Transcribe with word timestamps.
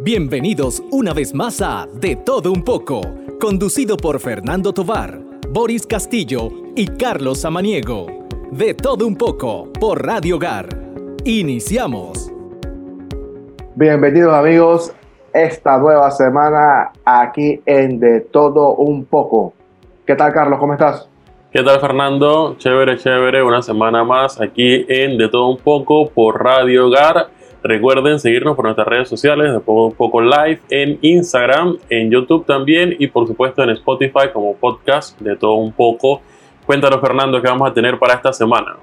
Bienvenidos 0.00 0.80
una 0.92 1.12
vez 1.12 1.34
más 1.34 1.60
a 1.60 1.88
De 1.92 2.14
Todo 2.14 2.52
Un 2.52 2.62
poco, 2.62 3.00
conducido 3.40 3.96
por 3.96 4.20
Fernando 4.20 4.72
Tovar, 4.72 5.18
Boris 5.50 5.88
Castillo 5.88 6.50
y 6.76 6.86
Carlos 6.86 7.40
Samaniego. 7.40 8.06
De 8.52 8.74
Todo 8.74 9.08
Un 9.08 9.16
poco 9.16 9.72
por 9.80 10.06
Radio 10.06 10.36
Hogar. 10.36 10.68
Iniciamos. 11.24 12.30
Bienvenidos 13.74 14.32
amigos 14.32 14.92
esta 15.32 15.78
nueva 15.78 16.12
semana 16.12 16.92
aquí 17.04 17.60
en 17.66 17.98
De 17.98 18.20
Todo 18.20 18.76
Un 18.76 19.04
poco. 19.04 19.52
¿Qué 20.06 20.14
tal 20.14 20.32
Carlos? 20.32 20.60
¿Cómo 20.60 20.74
estás? 20.74 21.08
¿Qué 21.50 21.64
tal 21.64 21.80
Fernando? 21.80 22.54
Chévere, 22.56 22.98
chévere, 22.98 23.42
una 23.42 23.62
semana 23.62 24.04
más 24.04 24.40
aquí 24.40 24.86
en 24.88 25.18
De 25.18 25.28
Todo 25.28 25.48
Un 25.48 25.58
poco 25.58 26.08
por 26.08 26.40
Radio 26.40 26.86
Hogar. 26.86 27.30
Recuerden 27.68 28.18
seguirnos 28.18 28.56
por 28.56 28.64
nuestras 28.64 28.88
redes 28.88 29.10
sociales, 29.10 29.52
de 29.52 29.58
Un 29.66 29.92
poco 29.92 30.22
live, 30.22 30.58
en 30.70 30.98
Instagram, 31.02 31.76
en 31.90 32.10
YouTube 32.10 32.46
también 32.46 32.96
y 32.98 33.08
por 33.08 33.26
supuesto 33.26 33.62
en 33.62 33.68
Spotify 33.68 34.30
como 34.32 34.56
podcast 34.56 35.20
de 35.20 35.36
Todo 35.36 35.56
Un 35.56 35.72
poco. 35.72 36.22
Cuéntanos 36.64 36.98
Fernando 36.98 37.42
qué 37.42 37.48
vamos 37.48 37.70
a 37.70 37.74
tener 37.74 37.98
para 37.98 38.14
esta 38.14 38.32
semana. 38.32 38.76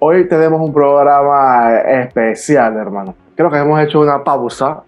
Hoy 0.00 0.28
tenemos 0.28 0.60
un 0.60 0.70
programa 0.70 1.78
especial, 1.78 2.76
hermano. 2.76 3.14
Creo 3.34 3.50
que 3.50 3.56
hemos 3.56 3.80
hecho 3.80 4.00
una 4.00 4.22
pausa 4.22 4.82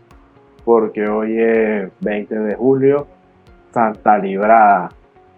porque 0.62 1.08
hoy 1.08 1.40
es 1.40 1.90
20 2.00 2.38
de 2.38 2.54
julio, 2.54 3.06
Santa 3.70 4.18
Librada 4.18 4.90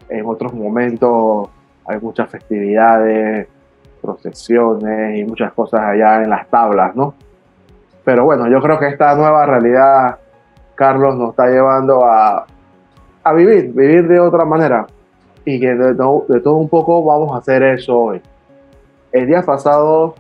en 0.08 0.26
otros 0.26 0.52
momentos 0.52 1.48
hay 1.86 2.00
muchas 2.00 2.28
festividades, 2.28 3.46
procesiones 4.04 5.18
y 5.18 5.24
muchas 5.24 5.52
cosas 5.52 5.80
allá 5.80 6.22
en 6.22 6.30
las 6.30 6.48
tablas, 6.48 6.94
¿no? 6.94 7.14
Pero 8.04 8.24
bueno, 8.24 8.48
yo 8.48 8.60
creo 8.60 8.78
que 8.78 8.88
esta 8.88 9.14
nueva 9.14 9.46
realidad, 9.46 10.18
Carlos, 10.74 11.16
nos 11.16 11.30
está 11.30 11.46
llevando 11.46 12.04
a, 12.04 12.46
a 13.24 13.32
vivir, 13.32 13.72
vivir 13.72 14.06
de 14.06 14.20
otra 14.20 14.44
manera. 14.44 14.86
Y 15.46 15.60
que 15.60 15.74
de, 15.74 15.94
de 15.94 16.40
todo 16.40 16.54
un 16.54 16.68
poco 16.68 17.04
vamos 17.04 17.32
a 17.34 17.38
hacer 17.38 17.62
eso 17.62 17.98
hoy. 17.98 18.22
El 19.12 19.26
día 19.26 19.42
pasado 19.42 20.14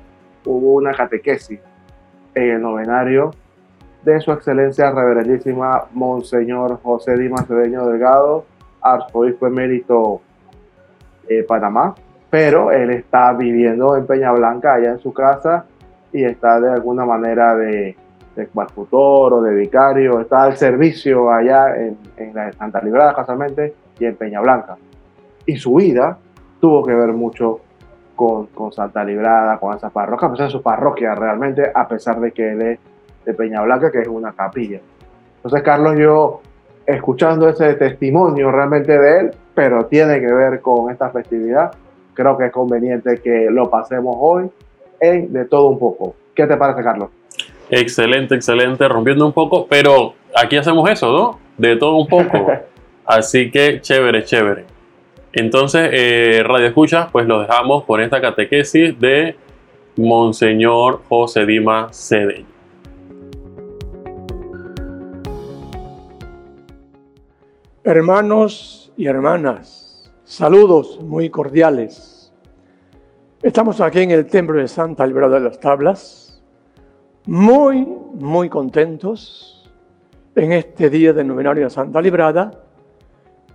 hubo 0.44 0.74
una 0.74 0.92
catequesis 0.92 1.60
en 2.34 2.50
el 2.50 2.62
novenario 2.62 3.32
de 4.04 4.20
su 4.20 4.32
excelencia 4.32 4.90
reverendísima 4.90 5.84
Monseñor 5.92 6.78
José 6.82 7.16
Dimas 7.16 7.46
Cedeño 7.46 7.86
Delgado, 7.86 8.44
arzobispo 8.82 9.46
emérito 9.46 10.20
de 11.26 11.42
Panamá, 11.42 11.94
pero 12.34 12.72
él 12.72 12.90
está 12.90 13.32
viviendo 13.32 13.96
en 13.96 14.08
Peña 14.08 14.32
Blanca, 14.32 14.74
allá 14.74 14.90
en 14.90 14.98
su 14.98 15.12
casa, 15.12 15.66
y 16.12 16.24
está 16.24 16.58
de 16.58 16.68
alguna 16.68 17.04
manera 17.04 17.54
de, 17.54 17.96
de 18.34 18.48
o 18.90 19.40
de 19.40 19.54
vicario, 19.54 20.18
está 20.18 20.42
al 20.42 20.56
servicio 20.56 21.30
allá 21.30 21.76
en, 21.76 21.96
en 22.16 22.34
la 22.34 22.52
Santa 22.54 22.82
Librada, 22.82 23.14
casualmente, 23.14 23.74
y 24.00 24.06
en 24.06 24.16
Peña 24.16 24.40
Blanca. 24.40 24.76
Y 25.46 25.54
su 25.54 25.76
vida 25.76 26.18
tuvo 26.60 26.82
que 26.82 26.92
ver 26.92 27.12
mucho 27.12 27.60
con, 28.16 28.46
con 28.46 28.72
Santa 28.72 29.04
Librada, 29.04 29.56
con 29.58 29.76
esa 29.76 29.90
parroquia, 29.90 30.26
a 30.26 30.30
pesar 30.32 30.46
de 30.46 30.52
su 30.54 30.60
parroquia 30.60 31.14
realmente, 31.14 31.70
a 31.72 31.86
pesar 31.86 32.18
de 32.18 32.32
que 32.32 32.50
él 32.50 32.62
es 32.62 32.80
de 33.24 33.32
Peña 33.32 33.62
Blanca, 33.62 33.92
que 33.92 34.00
es 34.00 34.08
una 34.08 34.32
capilla. 34.32 34.80
Entonces, 35.36 35.62
Carlos, 35.62 35.96
yo 35.96 36.40
escuchando 36.84 37.48
ese 37.48 37.74
testimonio 37.74 38.50
realmente 38.50 38.98
de 38.98 39.20
él, 39.20 39.30
pero 39.54 39.86
tiene 39.86 40.18
que 40.18 40.32
ver 40.32 40.60
con 40.60 40.90
esta 40.90 41.10
festividad. 41.10 41.70
Creo 42.14 42.38
que 42.38 42.46
es 42.46 42.52
conveniente 42.52 43.20
que 43.22 43.48
lo 43.50 43.68
pasemos 43.68 44.16
hoy 44.18 44.50
en 45.00 45.32
De 45.32 45.44
Todo 45.44 45.68
Un 45.68 45.78
poco. 45.78 46.14
¿Qué 46.34 46.46
te 46.46 46.56
parece, 46.56 46.82
Carlos? 46.82 47.10
Excelente, 47.70 48.34
excelente, 48.34 48.86
rompiendo 48.88 49.26
un 49.26 49.32
poco, 49.32 49.66
pero 49.66 50.14
aquí 50.34 50.56
hacemos 50.56 50.88
eso, 50.90 51.12
¿no? 51.12 51.38
De 51.56 51.76
todo 51.76 51.96
un 51.96 52.06
poco. 52.06 52.52
Así 53.06 53.50
que 53.50 53.80
chévere, 53.80 54.24
chévere. 54.24 54.64
Entonces, 55.32 55.90
eh, 55.92 56.42
Radio 56.44 56.66
Escucha, 56.66 57.08
pues 57.10 57.26
lo 57.26 57.40
dejamos 57.40 57.84
con 57.84 58.00
esta 58.00 58.20
catequesis 58.20 58.98
de 59.00 59.36
Monseñor 59.96 61.02
José 61.08 61.46
Dima 61.46 61.88
Cedeño. 61.92 62.46
Hermanos 67.82 68.92
y 68.96 69.06
hermanas, 69.06 70.10
saludos 70.24 71.00
muy 71.02 71.28
cordiales. 71.30 72.13
Estamos 73.44 73.78
aquí 73.82 74.00
en 74.00 74.10
el 74.10 74.24
templo 74.24 74.58
de 74.58 74.66
Santa 74.66 75.06
Librada 75.06 75.34
de 75.34 75.44
las 75.44 75.60
Tablas, 75.60 76.42
muy, 77.26 77.86
muy 78.14 78.48
contentos 78.48 79.70
en 80.34 80.52
este 80.52 80.88
día 80.88 81.12
de 81.12 81.22
novenario 81.24 81.64
de 81.64 81.68
Santa 81.68 82.00
Librada, 82.00 82.50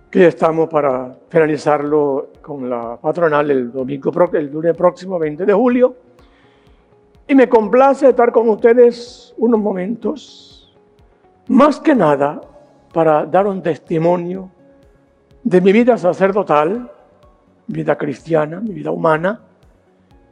que 0.08 0.28
estamos 0.28 0.68
para 0.68 1.18
finalizarlo 1.28 2.28
con 2.40 2.70
la 2.70 2.98
patronal 2.98 3.50
el 3.50 3.72
domingo, 3.72 4.12
el 4.32 4.52
lunes 4.52 4.76
próximo, 4.76 5.18
20 5.18 5.44
de 5.44 5.52
julio. 5.52 5.96
Y 7.26 7.34
me 7.34 7.48
complace 7.48 8.10
estar 8.10 8.30
con 8.30 8.48
ustedes 8.48 9.34
unos 9.38 9.58
momentos, 9.58 10.72
más 11.48 11.80
que 11.80 11.96
nada 11.96 12.40
para 12.92 13.26
dar 13.26 13.48
un 13.48 13.60
testimonio 13.60 14.52
de 15.42 15.60
mi 15.60 15.72
vida 15.72 15.98
sacerdotal, 15.98 16.88
vida 17.66 17.98
cristiana, 17.98 18.60
mi 18.60 18.72
vida 18.72 18.92
humana 18.92 19.46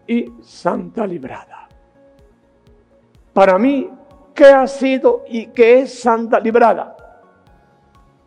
y 0.08 0.32
santa 0.42 1.06
librada. 1.06 1.68
Para 3.32 3.58
mí, 3.58 3.88
¿qué 4.34 4.46
ha 4.46 4.66
sido 4.66 5.24
y 5.28 5.46
qué 5.46 5.80
es 5.80 6.00
santa 6.00 6.40
librada? 6.40 6.96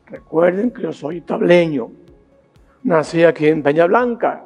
Recuerden 0.06 0.72
que 0.72 0.84
yo 0.84 0.94
soy 0.94 1.22
tableño. 1.22 1.92
Nací 2.84 3.24
aquí 3.24 3.48
en 3.48 3.62
Peña 3.62 3.86
Blanca, 3.86 4.46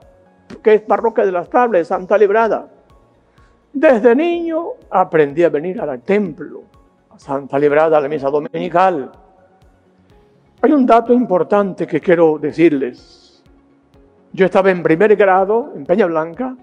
que 0.64 0.74
es 0.74 0.82
parroquia 0.82 1.26
de 1.26 1.32
las 1.32 1.50
tablas 1.50 1.88
Santa 1.88 2.18
Librada. 2.18 2.68
Desde 3.72 4.16
niño 4.16 4.70
aprendí 4.90 5.44
a 5.44 5.50
venir 5.50 5.80
al 5.80 6.02
templo, 6.02 6.64
a 7.12 7.20
Santa 7.20 7.60
Librada, 7.60 7.98
a 7.98 8.02
la 8.02 8.10
misa 8.10 8.30
dominical 8.30 9.12
hay 10.66 10.72
un 10.72 10.86
dato 10.88 11.14
importante 11.14 11.86
que 11.86 12.02
quiero 12.02 12.40
decirles. 12.40 13.44
Yo 14.34 14.48
estaba 14.48 14.72
en 14.72 14.82
primer 14.82 15.16
grado 15.16 15.74
en 15.76 15.86
Peña 15.86 16.08
Blanca 16.08 16.58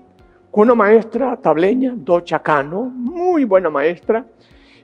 con 0.53 0.65
una 0.65 0.75
maestra 0.75 1.35
tableña, 1.39 1.95
Docha 1.97 2.41
Cano, 2.41 2.83
muy 2.83 3.45
buena 3.45 3.71
maestra, 3.71 4.23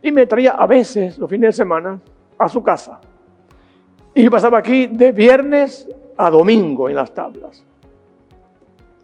y 0.03 0.11
me 0.11 0.27
traía 0.27 0.53
a 0.53 0.67
veces 0.67 1.19
los 1.19 1.29
fines 1.29 1.49
de 1.49 1.53
semana 1.53 2.01
a 2.39 2.49
su 2.49 2.63
casa. 2.63 2.99
Y 4.15 4.31
pasaba 4.31 4.59
aquí 4.59 4.87
de 4.87 5.13
viernes 5.13 5.87
a 6.17 6.31
domingo 6.31 6.89
en 6.89 6.97
las 6.97 7.13
tablas. 7.13 7.63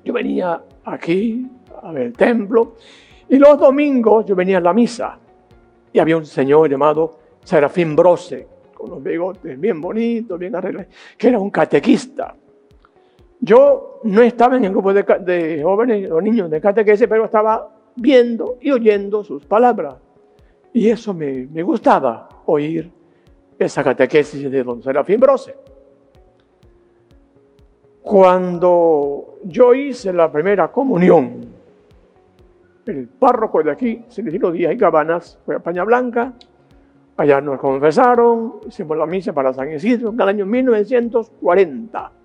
Yo 0.03 0.15
venía 0.15 0.63
aquí 0.87 1.47
a 1.83 1.93
ver 1.93 2.07
el 2.07 2.13
templo 2.15 2.77
y 3.29 3.37
los 3.37 3.59
domingos 3.59 4.25
yo 4.25 4.35
venía 4.35 4.57
a 4.57 4.63
la 4.63 4.73
misa 4.73 5.19
y 5.93 5.99
había 5.99 6.17
un 6.17 6.25
señor 6.25 6.71
llamado 6.71 7.19
Serafín 7.45 7.95
Brose, 7.95 8.49
con 8.73 8.89
los 8.89 9.03
bigotes 9.03 9.61
bien 9.61 9.83
bonitos, 9.83 10.39
bien 10.39 10.57
arreglados, 10.57 10.91
que 11.19 11.29
era 11.29 11.39
un 11.39 11.51
catequista. 11.51 12.35
Yo 13.44 14.00
no 14.05 14.22
estaba 14.22 14.56
en 14.56 14.65
el 14.65 14.71
grupo 14.71 14.94
de, 14.94 15.60
jóvenes 15.62 16.10
o 16.10 16.19
niños 16.19 16.50
de 16.50 16.62
catequesis, 16.62 17.06
pero 17.06 17.27
estaba 17.27 17.69
viendo 17.94 18.56
y 18.62 18.71
oyendo 18.71 19.22
sus 19.22 19.44
palabras. 19.44 19.97
Y 20.72 20.88
eso 20.88 21.12
me, 21.12 21.47
me 21.53 21.62
gustaba, 21.62 22.27
oír 22.47 22.91
esa 23.59 23.84
catequesis 23.84 24.50
de 24.50 24.65
don 24.65 24.83
Serafín 24.83 25.21
Brose. 25.21 25.54
Cuando 28.00 29.37
yo 29.44 29.75
hice 29.75 30.10
la 30.15 30.33
primera 30.33 30.72
comunión, 30.72 31.43
el 32.87 33.09
párroco 33.09 33.62
de 33.62 33.72
aquí, 33.72 34.04
Celestino 34.09 34.50
Díaz 34.50 34.72
y 34.72 34.78
Cabanas, 34.78 35.38
fue 35.44 35.56
a 35.56 35.59
Paña 35.59 35.84
Blanca, 35.84 36.33
Allá 37.16 37.41
nos 37.41 37.60
confesaron, 37.60 38.54
hicimos 38.66 38.97
la 38.97 39.07
misa 39.07 39.33
para 39.33 39.53
San 39.53 39.71
Isidro 39.72 40.10
en 40.10 40.21
el 40.21 40.28
año 40.28 40.47
1940. 40.47 42.23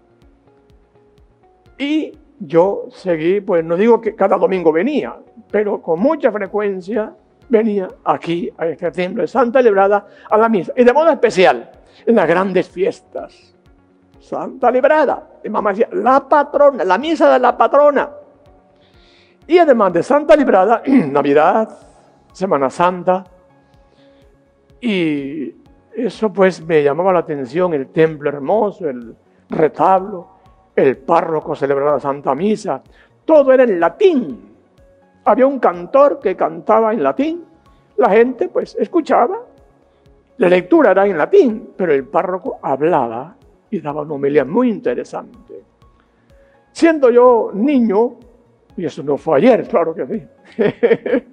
Y 1.79 2.11
yo 2.39 2.85
seguí, 2.91 3.41
pues 3.41 3.63
no 3.63 3.75
digo 3.75 3.99
que 3.99 4.13
cada 4.13 4.37
domingo 4.37 4.71
venía, 4.71 5.15
pero 5.49 5.81
con 5.81 5.99
mucha 5.99 6.31
frecuencia 6.31 7.13
venía 7.47 7.87
aquí 8.03 8.51
a 8.57 8.67
este 8.67 8.91
templo 8.91 9.21
de 9.21 9.27
Santa 9.27 9.61
Librada 9.61 10.05
a 10.29 10.37
la 10.37 10.49
misa. 10.49 10.73
Y 10.75 10.83
de 10.83 10.93
modo 10.93 11.09
especial, 11.09 11.71
en 12.05 12.15
las 12.15 12.27
grandes 12.27 12.69
fiestas. 12.69 13.55
Santa 14.19 14.69
Librada. 14.69 15.27
Y 15.43 15.49
mamá 15.49 15.71
decía, 15.71 15.89
la 15.93 16.27
patrona, 16.27 16.83
la 16.83 16.97
misa 16.97 17.33
de 17.33 17.39
la 17.39 17.57
patrona. 17.57 18.09
Y 19.47 19.57
además 19.57 19.93
de 19.93 20.03
Santa 20.03 20.35
Librada, 20.35 20.83
Navidad, 20.85 21.69
Semana 22.33 22.69
Santa, 22.69 23.23
y 24.81 25.55
eso 25.93 26.31
pues 26.31 26.61
me 26.61 26.83
llamaba 26.83 27.11
la 27.11 27.19
atención, 27.19 27.73
el 27.73 27.87
templo 27.87 28.29
hermoso, 28.29 28.87
el 28.87 29.15
retablo, 29.49 30.38
el 30.81 30.97
párroco 30.97 31.55
celebraba 31.55 31.93
la 31.93 31.99
Santa 31.99 32.35
Misa, 32.35 32.81
todo 33.25 33.51
era 33.53 33.63
en 33.63 33.79
latín. 33.79 34.49
Había 35.25 35.45
un 35.45 35.59
cantor 35.59 36.19
que 36.19 36.35
cantaba 36.35 36.93
en 36.93 37.03
latín, 37.03 37.43
la 37.97 38.09
gente 38.09 38.47
pues 38.47 38.75
escuchaba 38.79 39.41
La 40.37 40.47
lectura 40.47 40.91
era 40.91 41.05
en 41.05 41.17
latín, 41.17 41.73
pero 41.75 41.93
el 41.93 42.05
párroco 42.05 42.59
hablaba 42.61 43.35
y 43.69 43.81
daba 43.81 44.03
una 44.03 44.13
homilía 44.13 44.45
muy 44.45 44.69
interesante. 44.69 45.63
Siendo 46.71 47.09
yo 47.11 47.51
niño, 47.53 48.15
y 48.77 48.85
eso 48.85 49.03
no 49.03 49.17
fue 49.17 49.37
ayer, 49.39 49.67
claro 49.67 49.93
que 49.93 50.07
sí, 50.07 50.27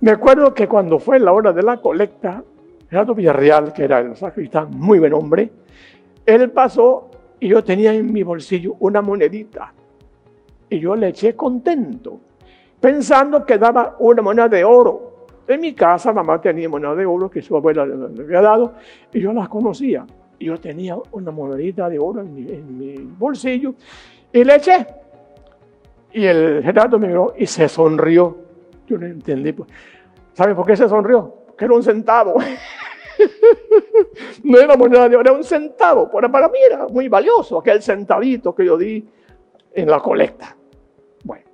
me 0.00 0.10
acuerdo 0.10 0.52
que 0.52 0.66
cuando 0.66 0.98
fue 0.98 1.20
la 1.20 1.32
hora 1.32 1.52
de 1.52 1.62
la 1.62 1.80
colecta, 1.80 2.42
Gerardo 2.90 3.14
Villarreal, 3.14 3.72
que 3.72 3.84
era 3.84 4.00
el 4.00 4.16
sacristán, 4.16 4.70
muy 4.72 4.98
buen 4.98 5.12
hombre, 5.12 5.50
él 6.24 6.50
pasó 6.50 7.08
y 7.40 7.48
yo 7.48 7.62
tenía 7.62 7.92
en 7.92 8.12
mi 8.12 8.22
bolsillo 8.22 8.76
una 8.80 9.02
monedita. 9.02 9.72
Y 10.68 10.80
yo 10.80 10.96
le 10.96 11.08
eché 11.08 11.36
contento, 11.36 12.18
pensando 12.80 13.44
que 13.44 13.58
daba 13.58 13.96
una 13.98 14.22
moneda 14.22 14.48
de 14.48 14.64
oro. 14.64 15.26
En 15.46 15.60
mi 15.60 15.74
casa 15.74 16.12
mamá 16.12 16.40
tenía 16.40 16.68
moneda 16.68 16.94
de 16.94 17.06
oro 17.06 17.30
que 17.30 17.40
su 17.40 17.56
abuela 17.56 17.86
le 17.86 18.22
había 18.22 18.40
dado 18.40 18.74
y 19.12 19.20
yo 19.20 19.32
las 19.32 19.48
conocía. 19.48 20.04
Yo 20.40 20.58
tenía 20.58 20.96
una 21.12 21.30
monedita 21.30 21.88
de 21.88 21.98
oro 21.98 22.20
en 22.20 22.78
mi, 22.78 22.94
bolsillo 23.18 23.74
y 24.32 24.44
le 24.44 24.56
eché. 24.56 24.86
Y 26.12 26.24
el 26.24 26.62
Gerardo 26.62 26.98
me 26.98 27.06
miró 27.06 27.34
y 27.36 27.46
se 27.46 27.68
sonrió. 27.68 28.36
Yo 28.86 28.98
no 28.98 29.06
entendí. 29.06 29.52
Pues. 29.52 29.68
¿Sabe 30.32 30.54
por 30.54 30.66
qué 30.66 30.76
se 30.76 30.88
sonrió? 30.88 31.34
Porque 31.46 31.64
era 31.64 31.74
un 31.74 31.82
centavo. 31.82 32.34
no 34.44 34.58
era 34.58 34.76
moneda 34.76 35.08
de 35.08 35.16
oro, 35.16 35.28
era 35.28 35.32
un 35.32 35.44
centavo. 35.44 36.10
Para 36.10 36.48
mí 36.48 36.58
era 36.64 36.86
muy 36.88 37.08
valioso 37.08 37.58
aquel 37.58 37.82
centavito 37.82 38.54
que 38.54 38.64
yo 38.64 38.76
di 38.76 39.06
en 39.72 39.90
la 39.90 40.00
colecta. 40.00 40.56
Bueno, 41.24 41.44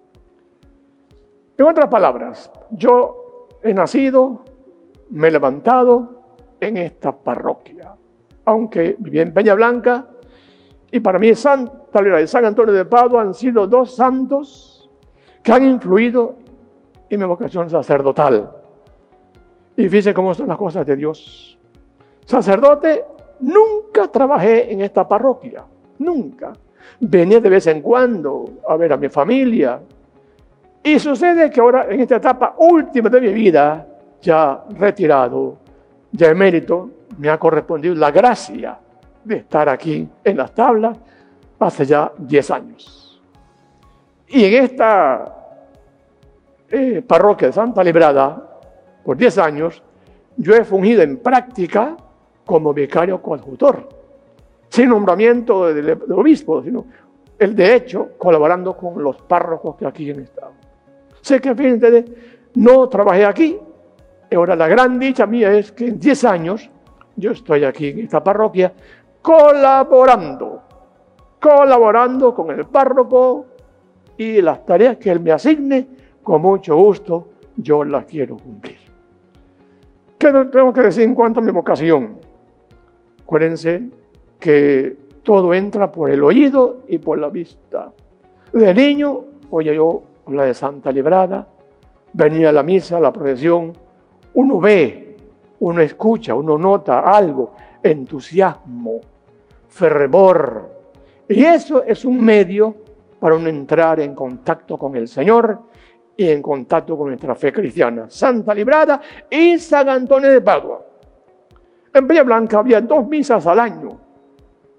en 1.56 1.67
otras 1.67 1.88
palabras, 1.88 2.50
yo 2.70 3.49
he 3.62 3.75
nacido, 3.75 4.44
me 5.11 5.29
he 5.29 5.31
levantado 5.31 6.23
en 6.61 6.76
esta 6.76 7.12
parroquia. 7.12 7.94
Aunque 8.44 8.97
viví 8.99 9.20
en 9.20 9.32
Peña 9.32 9.55
Blanca, 9.55 10.08
y 10.91 11.00
para 11.00 11.19
mí 11.19 11.35
Santa 11.35 12.03
Lira 12.03 12.20
y 12.20 12.26
San 12.26 12.44
Antonio 12.44 12.73
de 12.73 12.85
Padua 12.85 13.23
han 13.23 13.35
sido 13.35 13.67
dos 13.67 13.94
santos 13.94 14.91
que 15.43 15.53
han 15.53 15.65
influido 15.65 16.37
en 17.08 17.20
mi 17.20 17.26
vocación 17.26 17.69
sacerdotal. 17.69 18.62
Y 19.77 19.89
fíjense 19.89 20.15
cómo 20.15 20.35
son 20.35 20.49
las 20.49 20.59
cosas 20.59 20.87
de 20.87 20.97
Dios. 20.97 21.59
Sacerdote, 22.25 23.05
nunca 23.41 24.09
trabajé 24.09 24.73
en 24.73 24.83
esta 24.83 25.07
parroquia, 25.09 25.65
nunca. 25.99 26.53
Venía 27.01 27.41
de 27.41 27.49
vez 27.49 27.67
en 27.67 27.81
cuando 27.81 28.45
a 28.69 28.77
ver 28.77 28.93
a 28.93 28.97
mi 28.97 29.09
familia, 29.09 29.81
y 30.83 30.99
sucede 30.99 31.49
que 31.51 31.61
ahora, 31.61 31.87
en 31.89 32.01
esta 32.01 32.17
etapa 32.17 32.57
última 32.59 33.09
de 33.09 33.21
mi 33.21 33.33
vida, 33.33 33.87
ya 34.21 34.65
retirado, 34.71 35.59
ya 36.11 36.29
emérito, 36.29 36.91
me 37.19 37.29
ha 37.29 37.39
correspondido 37.39 37.95
la 37.95 38.11
gracia 38.11 38.79
de 39.23 39.37
estar 39.37 39.69
aquí 39.69 40.09
en 40.25 40.37
las 40.37 40.53
tablas 40.53 40.99
hace 41.61 41.85
ya 41.85 42.11
10 42.19 42.51
años. 42.51 43.23
Y 44.27 44.45
en 44.45 44.65
esta 44.65 45.37
eh, 46.69 47.03
parroquia 47.07 47.49
de 47.49 47.53
Santa 47.53 47.85
Librada, 47.85 48.52
por 49.05 49.17
10 49.17 49.39
años, 49.39 49.83
yo 50.37 50.55
he 50.55 50.65
fungido 50.65 51.03
en 51.03 51.19
práctica 51.19 51.97
como 52.45 52.73
vicario 52.73 53.21
coadjutor, 53.21 53.89
sin 54.69 54.89
nombramiento 54.89 55.73
del, 55.73 55.99
obispo, 56.13 56.63
sino 56.63 56.87
el 57.39 57.55
de 57.55 57.75
hecho 57.75 58.11
colaborando 58.19 58.77
con 58.77 59.03
los 59.03 59.17
párrocos 59.23 59.77
que 59.77 59.87
aquí 59.87 60.11
han 60.11 60.21
estado. 60.21 60.53
Sé 61.21 61.41
que, 61.41 61.55
fíjense, 61.55 62.05
no 62.55 62.89
trabajé 62.89 63.25
aquí. 63.25 63.59
Ahora 64.35 64.57
la 64.57 64.67
gran 64.67 64.99
dicha 64.99 65.27
mía 65.27 65.53
es 65.53 65.73
que 65.73 65.89
en 65.89 65.99
10 65.99 66.25
años 66.25 66.71
yo 67.17 67.33
estoy 67.33 67.65
aquí 67.65 67.89
en 67.89 68.01
esta 68.01 68.25
parroquia 68.25 68.73
colaborando, 69.21 70.63
colaborando 71.41 72.35
con 72.35 72.51
el 72.51 72.65
párroco 72.65 73.47
y 74.17 74.41
las 74.41 74.65
tareas 74.65 74.97
que 74.97 75.11
él 75.11 75.21
me 75.21 75.33
asigne, 75.33 75.87
con 76.23 76.41
mucho 76.43 76.77
gusto 76.77 77.29
yo 77.57 77.85
las 77.85 78.07
quiero 78.07 78.37
cumplir. 78.37 78.81
¿Qué 80.23 80.31
tengo 80.53 80.73
que 80.73 80.83
decir 80.83 81.03
en 81.03 81.17
cuanto 81.17 81.41
a 81.41 81.43
mi 81.43 81.51
vocación? 81.51 82.17
Acuérdense 83.25 83.89
que 84.39 84.97
todo 85.25 85.53
entra 85.53 85.91
por 85.91 86.11
el 86.11 86.23
oído 86.23 86.83
y 86.87 86.99
por 86.99 87.19
la 87.19 87.29
vista. 87.29 87.91
De 88.53 88.73
niño, 88.73 89.25
oye 89.51 89.75
yo 89.75 90.05
la 90.29 90.45
de 90.45 90.55
Santa 90.55 90.93
Librada, 90.93 91.49
venía 92.13 92.51
a 92.51 92.53
la 92.53 92.63
misa, 92.63 92.99
a 92.99 93.01
la 93.01 93.13
procesión, 93.13 93.73
uno 94.35 94.61
ve, 94.61 95.17
uno 95.59 95.81
escucha, 95.81 96.37
uno 96.37 96.57
nota 96.57 97.01
algo, 97.01 97.55
entusiasmo, 97.83 99.01
fervor. 99.67 100.71
Y 101.29 101.43
eso 101.43 101.83
es 101.83 102.05
un 102.05 102.25
medio 102.25 102.77
para 103.19 103.35
uno 103.35 103.49
entrar 103.49 103.99
en 103.99 104.15
contacto 104.15 104.79
con 104.79 104.95
el 104.95 105.09
Señor 105.09 105.63
y 106.17 106.29
en 106.29 106.43
contacto 106.43 106.97
con 106.97 107.09
nuestra 107.09 107.35
fe 107.35 107.53
cristiana. 107.53 108.06
Santa 108.09 108.55
Librada 108.55 109.00
y 109.31 109.59
San 109.59 109.88
Antonio 109.88 110.31
de 110.31 110.41
Padua. 110.41 110.85
En 111.94 112.06
Villa 112.06 112.23
Blanca 112.23 112.59
había 112.59 112.81
dos 112.81 113.06
misas 113.06 113.47
al 113.47 113.61
año. 113.61 114.00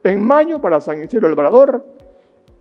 En 0.04 0.24
mayo 0.24 0.60
para 0.60 0.82
San 0.82 1.02
Isidro 1.04 1.28
el 1.28 1.36
Labrador 1.36 1.86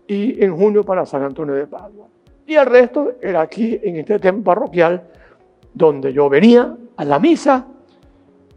y 0.06 0.42
en 0.44 0.56
junio 0.56 0.84
para 0.84 1.06
San 1.06 1.22
Antonio 1.22 1.54
de 1.54 1.66
Padua. 1.66 2.06
Y 2.46 2.54
el 2.54 2.66
resto 2.66 3.12
era 3.20 3.40
aquí 3.42 3.78
en 3.82 3.96
este 3.96 4.19
templo 4.19 4.44
parroquial 4.44 5.02
donde 5.72 6.12
yo 6.12 6.28
venía 6.28 6.76
a 6.96 7.04
la 7.04 7.18
misa. 7.18 7.66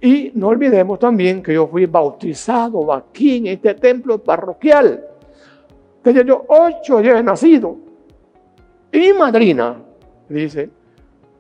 Y 0.01 0.31
no 0.35 0.49
olvidemos 0.49 0.99
también 0.99 1.41
que 1.41 1.53
yo 1.53 1.67
fui 1.67 1.85
bautizado 1.85 2.91
aquí 2.93 3.37
en 3.37 3.47
este 3.47 3.73
templo 3.75 4.21
parroquial. 4.21 5.03
Tenía 6.01 6.23
yo 6.23 6.45
ocho 6.47 6.99
días 6.99 7.23
nacido. 7.23 7.77
Y 8.91 8.99
mi 8.99 9.13
madrina 9.13 9.77
dice, 10.29 10.69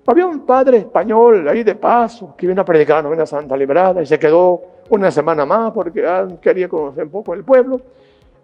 había 0.07 0.27
un 0.27 0.45
padre 0.45 0.77
español 0.77 1.47
ahí 1.47 1.63
de 1.63 1.75
paso 1.75 2.35
que 2.37 2.47
vino 2.47 2.61
a 2.61 2.65
predicar 2.65 2.97
la 2.97 3.03
novena 3.03 3.25
Santa 3.25 3.57
Librada 3.57 4.01
y 4.01 4.05
se 4.05 4.19
quedó 4.19 4.61
una 4.89 5.09
semana 5.09 5.45
más 5.45 5.71
porque 5.71 6.05
ah, 6.05 6.27
quería 6.39 6.69
conocer 6.69 7.05
un 7.05 7.09
poco 7.09 7.33
el 7.33 7.43
pueblo 7.43 7.81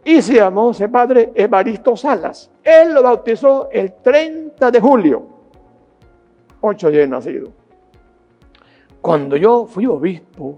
y 0.03 0.21
se 0.21 0.35
llamó 0.35 0.71
ese 0.71 0.89
padre 0.89 1.31
Evaristo 1.35 1.95
Salas. 1.95 2.49
Él 2.63 2.93
lo 2.93 3.03
bautizó 3.03 3.69
el 3.71 3.93
30 4.01 4.71
de 4.71 4.79
julio, 4.79 5.23
ocho 6.61 6.89
días 6.89 7.07
nacido. 7.07 7.49
Cuando 8.99 9.35
yo 9.35 9.65
fui 9.65 9.85
obispo, 9.85 10.57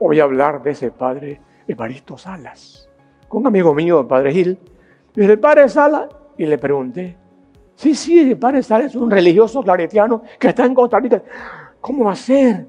a 0.00 0.22
hablar 0.22 0.62
de 0.62 0.70
ese 0.70 0.90
padre 0.90 1.40
Evaristo 1.66 2.18
Salas, 2.18 2.88
con 3.28 3.42
un 3.42 3.48
amigo 3.48 3.74
mío, 3.74 4.00
el 4.00 4.06
padre 4.06 4.32
Gil. 4.32 4.58
Y 5.14 5.24
el 5.24 5.38
padre 5.38 5.68
Salas, 5.68 6.08
y 6.36 6.46
le 6.46 6.58
pregunté, 6.58 7.16
sí, 7.78 7.94
sí, 7.94 8.18
el 8.18 8.36
padre 8.36 8.62
Salas 8.62 8.88
es 8.88 8.96
un 8.96 9.10
religioso 9.10 9.62
claretiano 9.62 10.22
que 10.38 10.48
está 10.48 10.66
en 10.66 10.74
Costa 10.74 10.98
Rica. 10.98 11.22
¿Cómo 11.80 12.06
va 12.06 12.12
a 12.12 12.16
ser? 12.16 12.66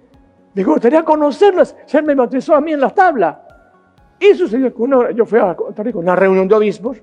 Me 0.54 0.64
gustaría 0.64 1.04
conocerlo, 1.04 1.64
se 1.66 2.02
me 2.02 2.14
bautizó 2.14 2.56
a 2.56 2.62
mí 2.62 2.74
en 2.74 2.80
las 2.80 2.94
tablas. 2.94 3.38
Y 4.20 4.34
sucedió 4.36 4.74
que 4.74 4.82
una, 4.82 5.12
yo 5.12 5.26
fui 5.26 5.40
a 5.40 5.56
una 5.94 6.16
reunión 6.16 6.48
de 6.48 6.56
obispos 6.56 7.02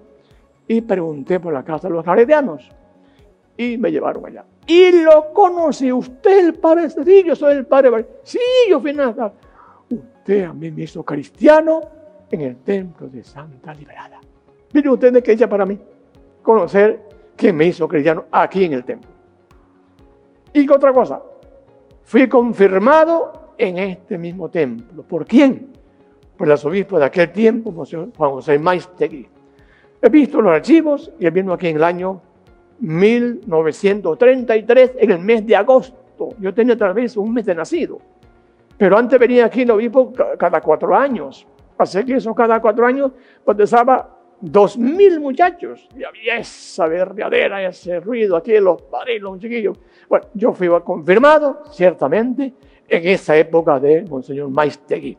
y 0.68 0.80
pregunté 0.82 1.40
por 1.40 1.52
la 1.52 1.64
casa 1.64 1.88
de 1.88 1.94
los 1.94 2.04
claretianos. 2.04 2.68
Y 3.56 3.78
me 3.78 3.90
llevaron 3.90 4.26
allá. 4.26 4.44
Y 4.66 4.92
lo 5.02 5.32
conocí. 5.32 5.90
Usted 5.90 6.48
el 6.48 6.54
padre. 6.54 6.90
Sí, 6.90 7.24
yo 7.24 7.34
soy 7.34 7.54
el 7.54 7.66
padre. 7.66 8.06
Sí, 8.22 8.38
yo 8.68 8.80
fui 8.80 8.94
a 8.98 9.32
Usted 9.88 10.44
a 10.44 10.52
mí 10.52 10.70
me 10.70 10.82
hizo 10.82 11.02
cristiano 11.04 11.80
en 12.30 12.40
el 12.42 12.56
templo 12.56 13.08
de 13.08 13.22
Santa 13.22 13.72
Liberada. 13.72 14.20
Miren 14.72 14.92
ustedes 14.92 15.22
que 15.22 15.32
ella 15.32 15.48
para 15.48 15.64
mí 15.64 15.78
conocer 16.42 17.00
que 17.36 17.52
me 17.52 17.66
hizo 17.66 17.86
cristiano 17.86 18.24
aquí 18.30 18.64
en 18.64 18.72
el 18.72 18.84
templo. 18.84 19.10
Y 20.52 20.68
otra 20.70 20.92
cosa, 20.92 21.20
fui 22.04 22.28
confirmado 22.28 23.52
en 23.58 23.78
este 23.78 24.16
mismo 24.16 24.48
templo. 24.48 25.02
¿Por 25.02 25.26
quién? 25.26 25.76
por 26.36 26.46
el 26.46 26.52
arzobispo 26.52 26.98
de 26.98 27.06
aquel 27.06 27.32
tiempo, 27.32 27.72
Juan 27.72 28.32
José 28.32 28.58
Maistegui. 28.58 29.26
He 30.02 30.08
visto 30.08 30.40
los 30.40 30.52
archivos 30.52 31.12
y 31.18 31.26
él 31.26 31.32
vino 31.32 31.52
aquí 31.52 31.68
en 31.68 31.76
el 31.76 31.84
año 31.84 32.20
1933, 32.80 34.92
en 34.98 35.10
el 35.10 35.18
mes 35.18 35.46
de 35.46 35.56
agosto. 35.56 36.30
Yo 36.38 36.52
tenía 36.52 36.76
tal 36.76 36.92
vez 36.92 37.16
un 37.16 37.32
mes 37.32 37.46
de 37.46 37.54
nacido. 37.54 37.98
Pero 38.76 38.98
antes 38.98 39.18
venía 39.18 39.46
aquí 39.46 39.62
el 39.62 39.70
obispo 39.70 40.12
cada 40.38 40.60
cuatro 40.60 40.94
años. 40.94 41.46
Así 41.78 42.04
que 42.04 42.16
eso 42.16 42.34
cada 42.34 42.60
cuatro 42.60 42.86
años 42.86 43.12
bautizaba 43.44 44.15
dos 44.40 44.76
mil 44.78 45.20
muchachos. 45.20 45.88
Y 45.96 46.04
había 46.04 46.38
esa 46.38 46.86
verdeadera, 46.86 47.66
ese 47.66 48.00
ruido 48.00 48.36
aquí, 48.36 48.58
los 48.58 48.82
padres, 48.82 49.20
los 49.20 49.38
chiquillos. 49.38 49.78
Bueno, 50.08 50.26
yo 50.34 50.52
fui 50.52 50.68
confirmado, 50.84 51.62
ciertamente, 51.70 52.54
en 52.88 53.08
esa 53.08 53.36
época 53.36 53.80
de 53.80 54.02
Monseñor 54.02 54.48
Maistegui. 54.50 55.16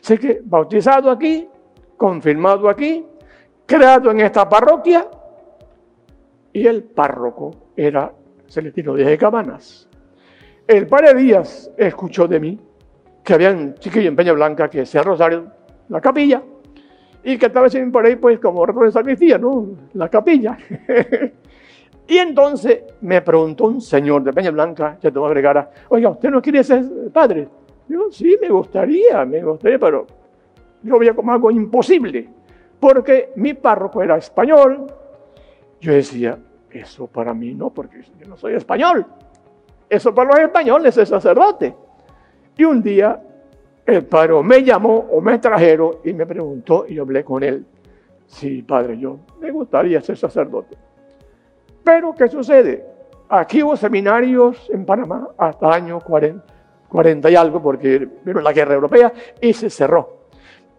Sé 0.00 0.18
que 0.18 0.40
bautizado 0.44 1.10
aquí, 1.10 1.48
confirmado 1.96 2.68
aquí, 2.68 3.04
creado 3.66 4.10
en 4.10 4.20
esta 4.20 4.48
parroquia, 4.48 5.06
y 6.52 6.66
el 6.66 6.82
párroco 6.82 7.72
era 7.76 8.12
Celestino 8.48 8.94
de 8.94 9.16
Cabanas. 9.16 9.88
El 10.66 10.86
padre 10.86 11.14
Díaz 11.14 11.70
escuchó 11.76 12.26
de 12.26 12.40
mí 12.40 12.58
que 13.22 13.34
había 13.34 13.50
un 13.50 13.74
chiquillo 13.74 14.08
en 14.08 14.16
Peña 14.16 14.32
Blanca 14.32 14.68
que 14.68 14.80
hacía 14.80 15.02
rosario, 15.02 15.46
la 15.88 16.00
capilla, 16.00 16.42
y 17.22 17.36
que 17.36 17.50
siempre 17.68 17.90
por 17.90 18.06
ahí, 18.06 18.16
pues, 18.16 18.38
como 18.38 18.64
reto 18.64 18.80
de 18.80 18.92
sacristía, 18.92 19.38
¿no? 19.38 19.66
La 19.94 20.08
capilla. 20.08 20.56
y 22.08 22.18
entonces 22.18 22.82
me 23.02 23.20
preguntó 23.20 23.64
un 23.64 23.80
señor 23.80 24.22
de 24.22 24.32
Peña 24.32 24.50
Blanca, 24.50 24.98
que 25.00 25.10
tomó 25.10 25.26
agregara, 25.26 25.70
oiga, 25.88 26.10
¿usted 26.10 26.30
no 26.30 26.40
quiere 26.40 26.64
ser 26.64 26.84
padre? 27.12 27.48
Digo, 27.86 28.10
sí, 28.10 28.36
me 28.40 28.48
gustaría, 28.48 29.24
me 29.24 29.42
gustaría, 29.42 29.78
pero 29.78 30.06
yo 30.82 30.98
veía 30.98 31.14
como 31.14 31.32
algo 31.32 31.50
imposible, 31.50 32.28
porque 32.78 33.32
mi 33.36 33.54
párroco 33.54 34.02
era 34.02 34.16
español. 34.16 34.86
Yo 35.80 35.92
decía, 35.92 36.38
eso 36.70 37.06
para 37.06 37.34
mí 37.34 37.54
no, 37.54 37.70
porque 37.70 38.02
yo 38.18 38.28
no 38.28 38.36
soy 38.36 38.54
español. 38.54 39.04
Eso 39.88 40.14
para 40.14 40.30
los 40.30 40.38
españoles 40.38 40.96
es 40.96 41.08
sacerdote. 41.08 41.74
Y 42.56 42.64
un 42.64 42.82
día 42.82 43.20
el 43.86 44.04
padre 44.04 44.42
me 44.42 44.62
llamó 44.62 45.06
o 45.10 45.20
me 45.20 45.38
trajeron 45.38 45.96
y 46.04 46.12
me 46.12 46.26
preguntó 46.26 46.84
y 46.88 46.94
yo 46.94 47.02
hablé 47.02 47.24
con 47.24 47.42
él. 47.42 47.64
Sí, 48.26 48.62
padre, 48.62 48.98
yo 48.98 49.18
me 49.40 49.50
gustaría 49.50 50.00
ser 50.00 50.16
sacerdote. 50.16 50.76
Pero, 51.82 52.14
¿qué 52.14 52.28
sucede? 52.28 52.86
Aquí 53.28 53.62
hubo 53.62 53.76
seminarios 53.76 54.70
en 54.72 54.84
Panamá 54.84 55.28
hasta 55.36 55.66
el 55.66 55.72
año 55.72 56.00
40, 56.00 56.44
40 56.88 57.30
y 57.30 57.36
algo, 57.36 57.62
porque 57.62 58.08
vino 58.24 58.40
la 58.40 58.52
guerra 58.52 58.74
europea 58.74 59.12
y 59.40 59.52
se 59.52 59.70
cerró. 59.70 60.26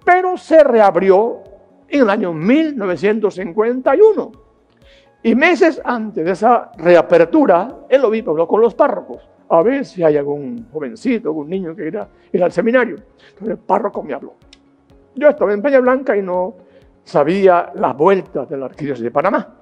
Pero 0.06 0.38
se 0.38 0.64
reabrió 0.64 1.40
en 1.88 2.02
el 2.02 2.10
año 2.10 2.34
1951. 2.34 4.32
Y 5.24 5.36
meses 5.36 5.82
antes 5.84 6.26
de 6.26 6.32
esa 6.32 6.72
reapertura, 6.78 7.86
el 7.90 8.04
obispo 8.06 8.32
habló 8.32 8.48
con 8.48 8.62
los 8.62 8.74
párrocos 8.74 9.31
a 9.52 9.62
ver 9.64 9.86
si 9.86 10.02
hay 10.02 10.16
algún 10.16 10.66
jovencito, 10.72 11.28
algún 11.28 11.50
niño 11.50 11.76
que 11.76 11.82
quiera 11.84 12.08
ir 12.32 12.42
al 12.42 12.54
seminario. 12.54 12.96
Entonces 12.96 13.50
el 13.50 13.58
párroco 13.58 14.02
me 14.02 14.14
habló. 14.14 14.36
Yo 15.16 15.28
estaba 15.28 15.52
en 15.52 15.62
Peña 15.62 15.82
Blanca 15.82 16.16
y 16.16 16.22
no 16.22 16.56
sabía 17.04 17.70
las 17.76 17.96
vueltas 17.98 18.50
de 18.50 18.56
la 18.56 18.68
arquidiócesis 18.68 19.04
de 19.04 19.12
Panamá. 19.12 19.56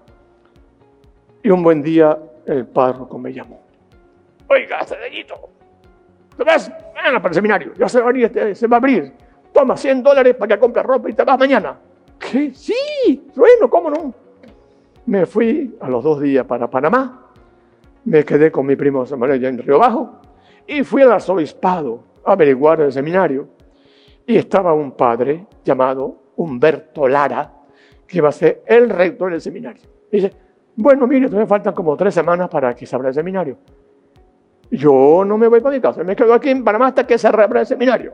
Y 1.42 1.50
un 1.50 1.64
buen 1.64 1.82
día 1.82 2.20
el 2.46 2.68
párroco 2.68 3.18
me 3.18 3.34
llamó. 3.34 3.62
Oiga, 4.48 4.84
Cedellito, 4.86 5.50
¿te 6.38 6.44
vas 6.44 6.72
mañana 6.94 7.20
para 7.20 7.30
el 7.30 7.36
seminario? 7.36 7.74
Ya 7.74 7.90
se 7.90 8.00
va, 8.00 8.06
a 8.06 8.10
abrir, 8.10 8.56
se 8.56 8.68
va 8.68 8.78
a 8.78 8.80
abrir. 8.80 9.12
Toma 9.52 9.76
100 9.76 10.04
dólares 10.04 10.36
para 10.36 10.56
que 10.56 10.60
compres 10.60 10.86
ropa 10.86 11.10
y 11.10 11.14
te 11.14 11.24
vas 11.24 11.40
mañana. 11.40 11.80
¿Qué? 12.20 12.54
Sí, 12.54 13.28
bueno, 13.36 13.68
¿cómo 13.68 13.90
no? 13.90 14.14
Me 15.08 15.26
fui 15.26 15.76
a 15.82 15.90
los 15.90 16.04
dos 16.04 16.22
días 16.22 16.46
para 16.46 16.70
Panamá 16.70 17.29
me 18.06 18.24
quedé 18.24 18.52
con 18.52 18.66
mi 18.66 18.76
primo 18.76 19.06
Samuel 19.06 19.44
en 19.44 19.58
Río 19.58 19.80
Bajo 19.80 20.20
y 20.66 20.84
fui 20.84 21.02
al 21.02 21.12
arzobispado 21.12 22.04
a 22.24 22.34
averiguar 22.34 22.82
el 22.82 22.92
seminario. 22.92 23.48
Y 24.26 24.38
estaba 24.38 24.74
un 24.74 24.92
padre 24.92 25.48
llamado 25.64 26.34
Humberto 26.36 27.08
Lara, 27.08 27.52
que 28.06 28.18
iba 28.20 28.30
a 28.30 28.32
ser 28.32 28.64
el 28.66 28.90
rector 28.90 29.32
del 29.32 29.42
seminario. 29.42 29.82
dice, 30.12 30.32
bueno, 30.76 31.08
mire, 31.08 31.28
todavía 31.28 31.48
faltan 31.48 31.74
como 31.74 31.98
tres 31.98 32.14
semanas 32.14 32.48
para 32.50 32.74
que 32.76 32.86
se 32.86 32.96
abra 32.96 33.10
el 33.10 33.14
seminario. 33.14 33.58
Yo 34.72 35.24
no 35.26 35.38
me 35.38 35.48
voy 35.48 35.62
para 35.62 35.76
mi 35.76 35.82
casa, 35.82 36.04
me 36.04 36.16
quedo 36.16 36.34
aquí 36.34 36.50
en 36.50 36.64
Panamá 36.64 36.88
hasta 36.88 37.06
que 37.06 37.18
se 37.18 37.32
reabra 37.32 37.62
el 37.62 37.66
seminario. 37.66 38.14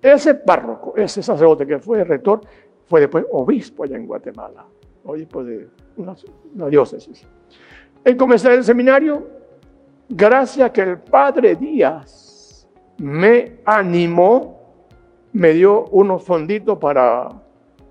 Ese 0.00 0.34
párroco, 0.34 0.94
ese 0.96 1.22
sacerdote 1.22 1.66
que 1.66 1.78
fue 1.78 2.02
rector, 2.04 2.40
fue 2.86 3.00
después 3.00 3.26
obispo 3.30 3.84
allá 3.84 3.96
en 3.96 4.06
Guatemala, 4.06 4.64
obispo 5.04 5.44
de 5.44 5.68
una 5.96 6.68
diócesis. 6.68 7.26
En 8.06 8.16
comenzar 8.16 8.52
el 8.52 8.62
seminario, 8.62 9.26
gracias 10.08 10.68
a 10.68 10.72
que 10.72 10.80
el 10.80 10.96
padre 10.96 11.56
Díaz 11.56 12.64
me 12.98 13.56
animó, 13.64 14.60
me 15.32 15.50
dio 15.50 15.86
unos 15.86 16.22
fonditos 16.22 16.78
para, 16.78 17.28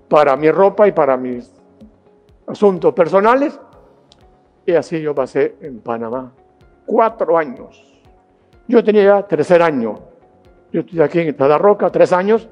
para 0.08 0.34
mi 0.38 0.50
ropa 0.50 0.88
y 0.88 0.92
para 0.92 1.18
mis 1.18 1.52
asuntos 2.46 2.94
personales. 2.94 3.60
Y 4.64 4.72
así 4.72 5.02
yo 5.02 5.14
pasé 5.14 5.56
en 5.60 5.80
Panamá 5.80 6.32
cuatro 6.86 7.36
años. 7.36 8.02
Yo 8.66 8.82
tenía 8.82 9.04
ya 9.04 9.22
tercer 9.22 9.60
año. 9.60 9.96
Yo 10.72 10.80
estoy 10.80 11.02
aquí 11.02 11.20
en 11.20 11.28
Estrada 11.28 11.58
Roca, 11.58 11.90
tres 11.90 12.14
años, 12.14 12.48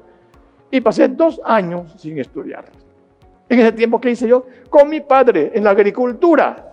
y 0.69 0.81
pasé 0.81 1.07
dos 1.07 1.41
años 1.43 1.95
sin 1.97 2.19
estudiar. 2.19 2.65
En 3.49 3.59
ese 3.59 3.71
tiempo 3.71 3.99
que 3.99 4.11
hice 4.11 4.27
yo 4.27 4.45
con 4.69 4.87
mi 4.87 5.01
padre 5.01 5.51
en 5.55 5.63
la 5.63 5.71
agricultura 5.71 6.64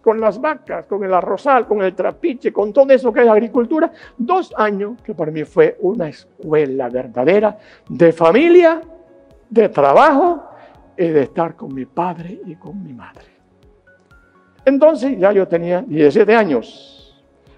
con 0.00 0.20
las 0.20 0.40
vacas, 0.40 0.86
con 0.86 1.04
el 1.04 1.12
arrozal, 1.12 1.66
con 1.66 1.82
el 1.82 1.94
trapiche, 1.94 2.52
con 2.52 2.72
todo 2.72 2.90
eso 2.92 3.12
que 3.12 3.22
es 3.22 3.28
agricultura, 3.28 3.90
dos 4.16 4.52
años 4.56 5.00
que 5.02 5.14
para 5.14 5.30
mí 5.30 5.44
fue 5.44 5.76
una 5.80 6.08
escuela 6.08 6.88
verdadera 6.88 7.58
de 7.88 8.12
familia, 8.12 8.80
de 9.48 9.68
trabajo 9.68 10.44
y 10.96 11.08
de 11.08 11.22
estar 11.22 11.54
con 11.56 11.74
mi 11.74 11.84
padre 11.84 12.40
y 12.46 12.54
con 12.56 12.82
mi 12.82 12.92
madre. 12.92 13.26
Entonces 14.64 15.18
ya 15.18 15.32
yo 15.32 15.46
tenía 15.48 15.82
17 15.82 16.34
años. 16.34 16.96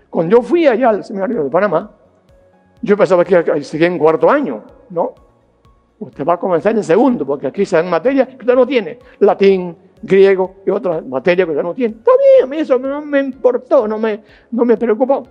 Cuando 0.08 0.36
yo 0.36 0.42
fui 0.42 0.66
allá 0.66 0.90
al 0.90 1.04
seminario 1.04 1.44
de 1.44 1.50
Panamá, 1.50 1.90
yo 2.80 2.96
pensaba 2.96 3.24
que 3.24 3.62
seguía 3.62 3.86
en 3.86 3.98
cuarto 3.98 4.28
año, 4.28 4.64
¿no? 4.90 5.14
Usted 5.98 6.24
va 6.24 6.34
a 6.34 6.36
comenzar 6.36 6.74
en 6.74 6.82
segundo, 6.82 7.24
porque 7.24 7.46
aquí 7.46 7.64
se 7.64 7.76
dan 7.76 7.88
materias 7.88 8.28
que 8.28 8.36
usted 8.36 8.54
no 8.54 8.66
tiene. 8.66 8.98
Latín, 9.20 9.76
griego 10.02 10.56
y 10.66 10.70
otras 10.70 11.04
materias 11.06 11.48
que 11.48 11.54
ya 11.54 11.62
no 11.62 11.74
tiene. 11.74 11.94
Está 11.96 12.10
bien, 12.16 12.44
a 12.44 12.46
mí 12.46 12.58
eso 12.58 12.78
no 12.78 13.00
me 13.00 13.20
importó, 13.20 13.86
no 13.86 13.98
me, 13.98 14.22
no 14.50 14.64
me 14.64 14.76
preocupó. 14.76 15.22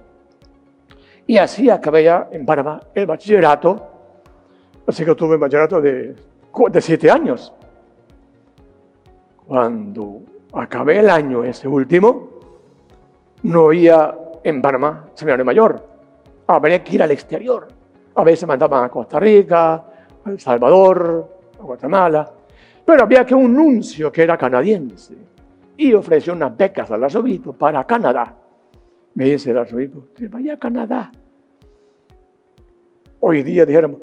Y 1.28 1.38
así 1.38 1.70
acabé 1.70 2.06
ya 2.06 2.30
en 2.32 2.46
Panamá 2.46 2.82
el 2.94 3.06
bachillerato. 3.06 3.88
Así 4.88 5.06
que 5.06 5.16
tuve 5.16 5.36
el 5.36 5.40
bachillerato 5.40 5.82
de, 5.82 6.16
de 6.72 6.82
siete 6.82 7.12
años. 7.12 7.54
Cuando 9.46 10.22
acabé 10.54 11.00
el 11.00 11.10
año 11.10 11.44
ese 11.44 11.68
último, 11.68 12.30
no 13.44 13.68
había 13.68 14.16
en 14.44 14.62
Panamá 14.62 15.08
seminario 15.14 15.46
mayor. 15.46 15.88
Habría 16.48 16.84
que 16.84 16.96
ir 16.96 17.04
al 17.04 17.12
exterior. 17.12 17.68
A 18.16 18.24
veces 18.24 18.48
mandaban 18.48 18.84
a 18.84 18.90
Costa 18.90 19.20
Rica, 19.20 19.74
a 19.74 20.30
El 20.30 20.40
Salvador, 20.40 21.30
a 21.60 21.64
Guatemala. 21.64 22.32
Pero 22.86 23.04
había 23.04 23.26
que 23.26 23.36
un 23.36 23.54
nuncio 23.54 24.12
que 24.12 24.24
era 24.24 24.38
canadiense 24.38 25.16
y 25.78 25.94
ofreció 25.94 26.34
unas 26.34 26.56
becas 26.56 26.92
al 26.92 27.04
arzobispo 27.04 27.54
para 27.54 27.84
Canadá. 27.86 28.36
Me 29.14 29.26
dice 29.26 29.52
el 29.52 29.58
arzobispo, 29.58 30.08
vaya 30.30 30.54
a 30.54 30.58
Canadá. 30.58 31.12
Hoy 33.20 33.44
día 33.44 33.66
dijéramos, 33.66 34.02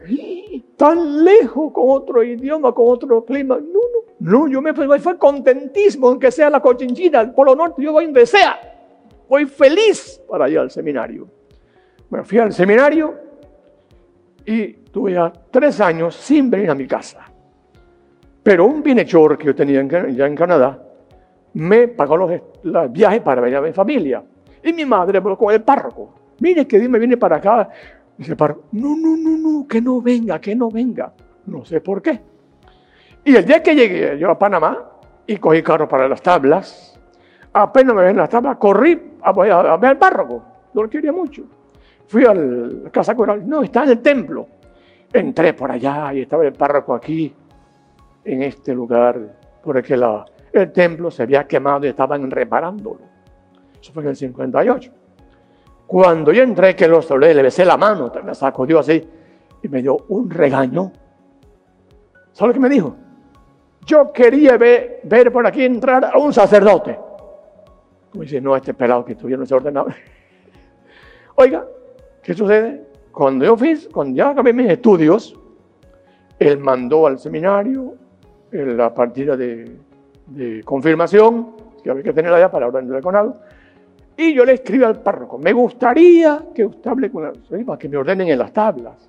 tan 0.77 1.25
lejos 1.25 1.73
con 1.73 1.85
otro 1.89 2.23
idioma, 2.23 2.73
con 2.73 2.89
otro 2.89 3.25
clima. 3.25 3.57
No, 3.57 3.65
no, 3.65 4.09
no, 4.21 4.49
yo 4.49 4.63
me 4.63 4.73
fui, 4.73 4.87
fue 5.01 5.19
contentísimo, 5.19 6.09
aunque 6.09 6.31
sea 6.31 6.49
la 6.49 6.61
cochinchina, 6.61 7.21
el 7.21 7.33
Polo 7.33 7.55
Norte, 7.55 7.83
yo 7.83 7.93
voy 7.93 8.05
donde 8.05 8.27
sea. 8.27 8.59
Voy 9.29 9.45
feliz 9.47 10.21
para 10.29 10.49
ir 10.49 10.59
al 10.59 10.71
seminario. 10.71 11.29
Bueno, 12.09 12.25
fui 12.25 12.39
al 12.39 12.53
seminario 12.53 13.15
y 14.47 14.73
tuve 14.73 15.13
ya 15.13 15.33
tres 15.51 15.81
años 15.81 16.15
sin 16.15 16.49
venir 16.49 16.71
a 16.71 16.75
mi 16.75 16.87
casa. 16.87 17.28
Pero 18.49 18.65
un 18.65 18.83
bienhechor 18.83 19.37
que 19.37 19.45
yo 19.45 19.55
tenía 19.55 19.87
ya 20.09 20.27
en 20.27 20.35
Canadá 20.35 20.83
me 21.53 21.87
pagó 21.87 22.17
los, 22.17 22.31
viajes 22.91 23.21
para 23.21 23.43
venir 23.43 23.59
a 23.59 23.61
mi 23.61 23.75
familia. 23.75 24.23
Y 24.65 24.73
mi 24.73 24.87
madre 24.87 25.19
habló 25.19 25.37
con 25.37 25.53
el 25.53 25.61
párroco. 25.61 26.15
Mire 26.41 26.67
que 26.67 26.89
me 26.89 26.99
viene 26.99 27.19
para 27.19 27.37
acá. 27.37 27.69
Dice 28.17 28.31
el 28.31 28.39
párroco, 28.39 28.63
no, 28.73 28.97
no, 28.97 29.19
no, 29.19 29.37
no, 29.37 29.69
que 29.69 29.83
no 29.83 30.01
venga, 30.01 30.41
que 30.41 30.57
no 30.57 30.71
venga. 30.71 31.13
No 31.45 31.63
sé 31.67 31.83
por 31.83 32.01
qué. 32.01 32.23
Y 33.23 33.37
el 33.37 33.45
día 33.45 33.63
que 33.63 33.75
llegué 33.75 34.19
yo 34.19 34.31
a 34.31 34.39
Panamá 34.39 34.93
y 35.27 35.37
cogí 35.37 35.63
carro 35.63 35.87
para 35.87 36.09
las 36.09 36.23
tablas, 36.23 36.99
apenas 37.53 37.95
me 37.95 38.03
ven 38.03 38.17
las 38.17 38.31
tablas, 38.31 38.57
corrí 38.57 38.99
a, 39.21 39.29
a, 39.29 39.77
ver 39.77 39.91
al 39.91 39.99
párroco. 39.99 40.43
No 40.73 40.85
lo 40.85 40.89
quería 40.89 41.13
mucho. 41.13 41.43
Fui 42.07 42.25
a 42.25 42.33
la 42.33 42.89
casa 42.89 43.15
coral. 43.15 43.47
No, 43.47 43.63
está 43.63 43.83
en 43.85 43.91
el 43.91 43.99
templo. 43.99 44.49
Entré 45.13 45.53
por 45.53 45.71
allá 45.71 46.15
y 46.15 46.23
estaba 46.23 46.47
el 46.47 46.55
párroco 46.55 46.95
aquí 46.95 47.35
en 48.29 48.43
este 48.43 48.75
lugar 48.75 49.37
porque 49.63 49.97
la, 49.97 50.25
el 50.53 50.71
templo 50.71 51.11
se 51.11 51.23
había 51.23 51.47
quemado 51.47 51.87
y 51.87 51.89
estaban 51.89 52.31
reparándolo. 52.31 53.01
Eso 53.81 53.93
fue 53.93 54.03
en 54.03 54.11
el 54.11 54.17
58. 54.17 54.93
Cuando 55.87 56.33
yo 56.33 56.43
entré, 56.43 56.77
que 56.77 56.87
lo 56.87 57.01
saludé, 57.01 57.33
le 57.33 57.43
besé 57.43 57.65
la 57.65 57.79
mano, 57.79 58.13
me 58.23 58.35
sacudió 58.35 58.81
así 58.81 59.03
y 59.63 59.69
me 59.69 59.81
dio 59.81 59.97
un 60.09 60.29
regaño. 60.29 60.93
¿Sabes 62.33 62.49
lo 62.49 62.55
que 62.55 62.61
me 62.61 62.69
dijo? 62.69 62.95
Yo 63.87 64.13
quería 64.13 64.59
ver, 64.59 65.01
por 65.33 65.47
aquí 65.47 65.65
entrar 65.65 66.05
a 66.05 66.19
un 66.19 66.33
sacerdote. 66.33 66.99
Como 68.11 68.23
dice, 68.23 68.41
no, 68.41 68.55
este 68.55 68.75
pelado 68.75 69.05
que 69.05 69.13
estuviera 69.13 69.41
no 69.41 69.47
se 69.47 69.55
ordenado. 69.55 69.89
Oiga, 71.37 71.67
¿qué 72.23 72.35
sucede? 72.35 72.87
Cuando 73.11 73.47
yo 73.47 73.57
fui, 73.57 73.75
cuando 73.93 74.15
ya 74.15 74.31
acabé 74.31 74.53
mis 74.53 74.71
estudios, 74.71 75.35
él 76.39 76.59
mandó 76.59 77.07
al 77.07 77.19
seminario 77.19 77.95
la 78.51 78.93
partida 78.93 79.37
de, 79.37 79.77
confirmación, 80.65 81.55
que 81.83 81.91
había 81.91 82.03
que 82.03 82.13
tener 82.13 82.33
allá 82.33 82.51
para 82.51 82.67
orden 82.67 82.89
del 82.89 83.03
conado, 83.03 83.41
y 84.17 84.35
yo 84.35 84.45
le 84.45 84.55
escribí 84.55 84.85
al 84.85 85.01
párroco, 85.01 85.39
me 85.39 85.53
gustaría 85.53 86.41
que 86.55 86.65
usted 86.65 86.91
hable 86.91 87.11
con 87.11 87.25
la 87.25 87.33
para 87.65 87.79
que 87.79 87.89
me 87.89 87.97
ordenen 87.97 88.29
en 88.29 88.39
las 88.39 88.53
tablas. 88.53 89.09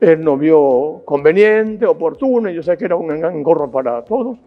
él 0.00 0.22
no 0.22 0.36
vio 0.36 1.02
conveniente, 1.04 1.86
oportuno, 1.86 2.50
y 2.50 2.54
yo 2.54 2.62
sé 2.62 2.76
que 2.76 2.86
era 2.86 2.96
un 2.96 3.10
engorro 3.12 3.70
para 3.70 4.02
todos. 4.04 4.38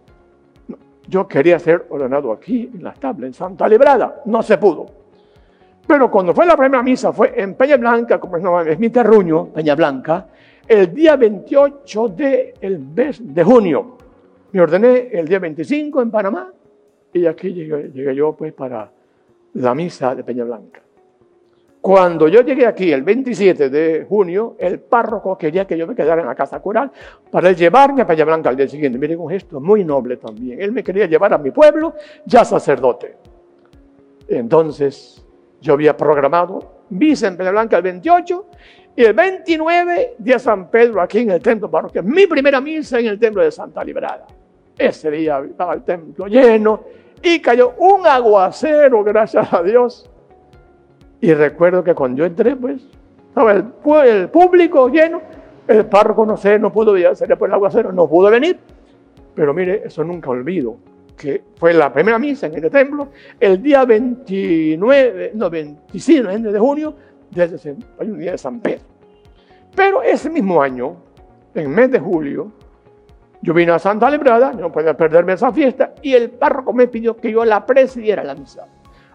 No, 0.67 0.77
yo 1.07 1.27
quería 1.27 1.57
ser 1.59 1.85
ordenado 1.89 2.31
aquí, 2.31 2.69
en 2.73 2.83
la 2.83 2.93
tabla, 2.93 3.27
en 3.27 3.33
Santa 3.33 3.67
Librada. 3.67 4.21
No 4.25 4.43
se 4.43 4.57
pudo. 4.57 4.85
Pero 5.87 6.11
cuando 6.11 6.33
fue 6.33 6.45
la 6.45 6.55
primera 6.55 6.83
misa, 6.83 7.11
fue 7.11 7.33
en 7.35 7.55
Peña 7.55 7.77
Blanca, 7.77 8.19
como 8.19 8.37
es, 8.37 8.67
es 8.67 8.79
mi 8.79 8.89
terruño, 8.89 9.47
Peña 9.47 9.75
Blanca, 9.75 10.27
el 10.71 10.93
día 10.93 11.17
28 11.17 12.07
del 12.07 12.95
de 12.95 13.43
junio. 13.43 13.97
Me 14.53 14.61
ordené 14.61 15.09
el 15.11 15.27
día 15.27 15.39
25 15.39 16.01
en 16.01 16.09
Panamá 16.09 16.49
y 17.11 17.25
aquí 17.25 17.53
llegué, 17.53 17.91
llegué 17.93 18.15
yo 18.15 18.33
pues 18.33 18.53
para 18.53 18.89
la 19.55 19.75
misa 19.75 20.15
de 20.15 20.23
Peña 20.23 20.45
Blanca. 20.45 20.81
Cuando 21.81 22.29
yo 22.29 22.41
llegué 22.41 22.65
aquí 22.65 22.89
el 22.89 23.01
27 23.01 23.69
de 23.69 24.05
junio, 24.07 24.55
el 24.59 24.79
párroco 24.79 25.37
quería 25.37 25.67
que 25.67 25.77
yo 25.77 25.85
me 25.85 25.93
quedara 25.93 26.21
en 26.21 26.27
la 26.27 26.35
casa 26.35 26.61
cural 26.61 26.89
para 27.29 27.51
llevarme 27.51 28.03
a 28.03 28.07
Peña 28.07 28.23
Blanca 28.23 28.47
al 28.47 28.55
día 28.55 28.69
siguiente. 28.69 28.97
Miren, 28.97 29.19
un 29.19 29.29
gesto 29.29 29.59
muy 29.59 29.83
noble 29.83 30.15
también. 30.17 30.61
Él 30.61 30.71
me 30.71 30.85
quería 30.85 31.05
llevar 31.05 31.33
a 31.33 31.37
mi 31.37 31.51
pueblo 31.51 31.95
ya 32.25 32.45
sacerdote. 32.45 33.17
Entonces, 34.25 35.25
yo 35.59 35.73
había 35.73 35.97
programado 35.97 36.83
misa 36.91 37.27
en 37.27 37.35
Peña 37.35 37.51
Blanca 37.51 37.75
el 37.75 37.83
28 37.83 38.45
y 38.95 39.03
el 39.03 39.13
29 39.13 40.15
día 40.17 40.39
San 40.39 40.69
Pedro 40.69 41.01
aquí 41.01 41.19
en 41.19 41.31
el 41.31 41.41
templo 41.41 41.69
parroquial. 41.69 42.05
Mi 42.05 42.27
primera 42.27 42.59
misa 42.59 42.99
en 42.99 43.07
el 43.07 43.19
templo 43.19 43.43
de 43.43 43.51
Santa 43.51 43.83
Librada. 43.83 44.27
Ese 44.77 45.11
día 45.11 45.39
estaba 45.39 45.73
el 45.73 45.83
templo 45.83 46.27
lleno 46.27 46.83
y 47.21 47.39
cayó 47.39 47.73
un 47.77 48.05
aguacero, 48.05 49.03
gracias 49.03 49.53
a 49.53 49.61
Dios 49.61 50.11
y 51.21 51.33
recuerdo 51.35 51.83
que 51.83 51.93
cuando 51.93 52.19
yo 52.19 52.25
entré, 52.25 52.55
pues, 52.55 52.81
estaba 53.29 53.53
el, 53.53 53.65
el 54.07 54.29
público 54.29 54.89
lleno, 54.89 55.21
el 55.67 55.85
párroco, 55.85 56.25
no 56.25 56.35
sé, 56.35 56.57
no 56.57 56.73
pudo, 56.73 56.95
sería 57.15 57.35
por 57.35 57.47
el 57.47 57.53
aguacero, 57.53 57.93
no 57.93 58.09
pudo 58.09 58.31
venir. 58.31 58.57
Pero 59.35 59.53
mire, 59.53 59.83
eso 59.85 60.03
nunca 60.03 60.31
olvido, 60.31 60.77
que 61.15 61.43
fue 61.55 61.73
la 61.75 61.93
primera 61.93 62.17
misa 62.17 62.47
en 62.47 62.55
este 62.55 62.71
templo, 62.71 63.09
el 63.39 63.61
día 63.61 63.85
29, 63.85 65.31
no, 65.35 65.49
25 65.49 66.27
de 66.27 66.59
junio 66.59 66.95
del 67.31 67.59
un 67.99 68.19
día 68.19 68.31
de 68.31 68.37
San 68.37 68.59
Pedro. 68.59 68.83
Pero 69.75 70.03
ese 70.03 70.29
mismo 70.29 70.61
año, 70.61 70.95
en 71.53 71.63
el 71.63 71.69
mes 71.69 71.91
de 71.91 71.99
julio, 71.99 72.51
yo 73.41 73.53
vine 73.53 73.71
a 73.71 73.79
Santa 73.79 74.09
Librada, 74.09 74.53
no 74.53 74.71
podía 74.71 74.95
perderme 74.95 75.33
esa 75.33 75.51
fiesta, 75.51 75.93
y 76.01 76.13
el 76.13 76.29
párroco 76.29 76.73
me 76.73 76.87
pidió 76.87 77.15
que 77.15 77.31
yo 77.31 77.43
la 77.43 77.65
presidiera 77.65 78.23
la 78.23 78.35
misa. 78.35 78.67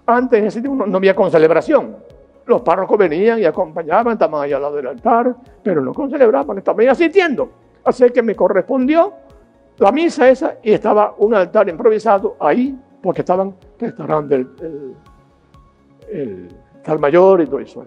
Antes 0.07 0.41
en 0.41 0.47
ese 0.47 0.61
tiempo 0.61 0.87
no, 0.87 0.97
había 0.97 1.15
con 1.15 1.31
celebración. 1.31 1.97
Los 2.47 2.63
párrocos 2.63 2.97
venían 2.97 3.41
y 3.41 3.45
acompañaban, 3.45 4.15
estaban 4.15 4.43
ahí 4.43 4.53
al 4.53 4.63
lado 4.63 4.77
del 4.77 4.87
altar, 4.87 5.35
pero 5.63 5.81
no 5.81 5.93
con 5.93 6.11
celebraban, 6.11 6.59
estaban 6.59 6.89
asistiendo. 6.89 7.51
Así 7.85 8.09
que 8.11 8.23
me 8.23 8.35
correspondió 8.35 9.13
la 9.79 9.93
misa 9.93 10.29
esa 10.29 10.57
y 10.63 10.73
estaba 10.73 11.15
un 11.19 11.35
altar 11.35 11.69
improvisado 11.69 12.37
ahí, 12.41 12.77
porque 13.03 13.21
estaban 13.21 13.55
restaurando 13.79 14.35
el, 14.35 14.49
el, 16.11 16.49
el 16.85 16.99
mayor 16.99 17.43
y 17.43 17.47
todo 17.47 17.59
eso. 17.59 17.87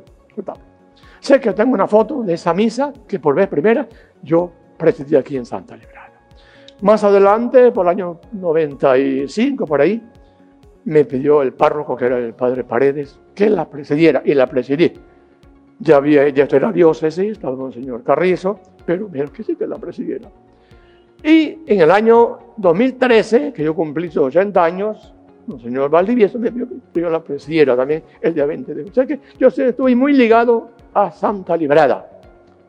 Sé 1.20 1.40
que 1.40 1.54
tengo 1.54 1.74
una 1.74 1.88
foto 1.88 2.24
de 2.24 2.34
esa 2.34 2.54
misa 2.54 2.94
que 3.08 3.20
por 3.20 3.36
vez 3.36 3.48
primera 3.48 3.88
yo 4.22 4.52
presidí 4.78 5.16
aquí 5.16 5.38
en 5.38 5.46
Santa 5.46 5.76
Librada. 5.76 6.12
Más 6.82 7.04
adelante, 7.04 7.72
por 7.72 7.86
el 7.86 7.90
año 7.90 8.20
95, 8.32 9.66
por 9.66 9.82
ahí, 9.82 10.02
me 10.86 11.04
pidió 11.04 11.42
el 11.42 11.54
párroco, 11.54 11.96
que 11.96 12.06
era 12.06 12.18
el 12.18 12.34
padre 12.34 12.64
Paredes, 12.64 13.20
que 13.36 13.50
la 13.50 13.70
presidiera, 13.70 14.22
y 14.24 14.34
la 14.34 14.48
presidí. 14.48 14.94
Ya 15.80 15.98
había, 15.98 16.30
ya 16.30 16.48
era 16.50 16.72
diócesis, 16.72 17.34
estaba 17.34 17.68
el 17.68 17.74
señor 17.74 18.04
Carrizo, 18.04 18.60
pero 18.86 19.10
me 19.10 19.24
que 19.26 19.44
sí 19.44 19.56
que 19.56 19.68
la 19.68 19.78
presidiera. 19.78 20.30
Y 21.22 21.60
en 21.68 21.82
el 21.82 21.92
año 21.92 22.40
2013, 22.58 23.52
que 23.52 23.64
yo 23.64 23.76
cumplí 23.76 24.10
80 24.16 24.64
años, 24.64 25.14
el 25.56 25.62
señor 25.62 25.90
Valdivieso 25.90 26.40
me 26.40 26.52
pidió 26.52 26.68
que 26.94 27.02
yo 27.02 27.10
la 27.10 27.24
presidiera 27.24 27.76
también 27.76 28.04
el 28.22 28.34
día 28.34 28.46
20 28.46 28.74
de 28.74 28.84
O 28.84 28.94
sea 28.94 29.06
que 29.06 29.20
yo 29.38 29.48
estuve 29.48 29.96
muy 29.96 30.14
ligado 30.14 30.70
a 30.94 31.12
Santa 31.12 31.56
Librada, 31.58 32.10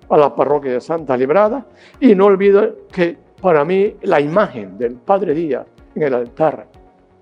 a 0.08 0.16
la 0.16 0.34
parroquia 0.34 0.72
de 0.72 0.80
Santa 0.80 1.16
Librada, 1.16 1.66
y 2.00 2.14
no 2.14 2.26
olvido 2.26 2.86
que 2.92 3.16
para 3.40 3.64
mí 3.64 3.94
la 4.02 4.20
imagen 4.20 4.76
del 4.76 4.94
Padre 4.94 5.34
Díaz 5.34 5.66
en 5.94 6.02
el 6.02 6.14
altar 6.14 6.66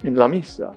en 0.02 0.16
la 0.16 0.28
misa, 0.28 0.72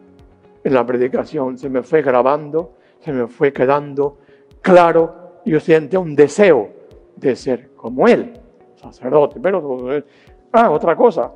en 0.63 0.73
la 0.73 0.85
predicación, 0.85 1.57
se 1.57 1.69
me 1.69 1.83
fue 1.83 2.01
grabando, 2.01 2.73
se 2.99 3.11
me 3.11 3.27
fue 3.27 3.51
quedando 3.51 4.19
claro. 4.61 5.39
Yo 5.45 5.59
sentí 5.59 5.97
un 5.97 6.15
deseo 6.15 6.69
de 7.15 7.35
ser 7.35 7.71
como 7.75 8.07
él, 8.07 8.33
sacerdote. 8.75 9.39
Pero, 9.39 10.03
ah, 10.51 10.69
otra 10.69 10.95
cosa. 10.95 11.31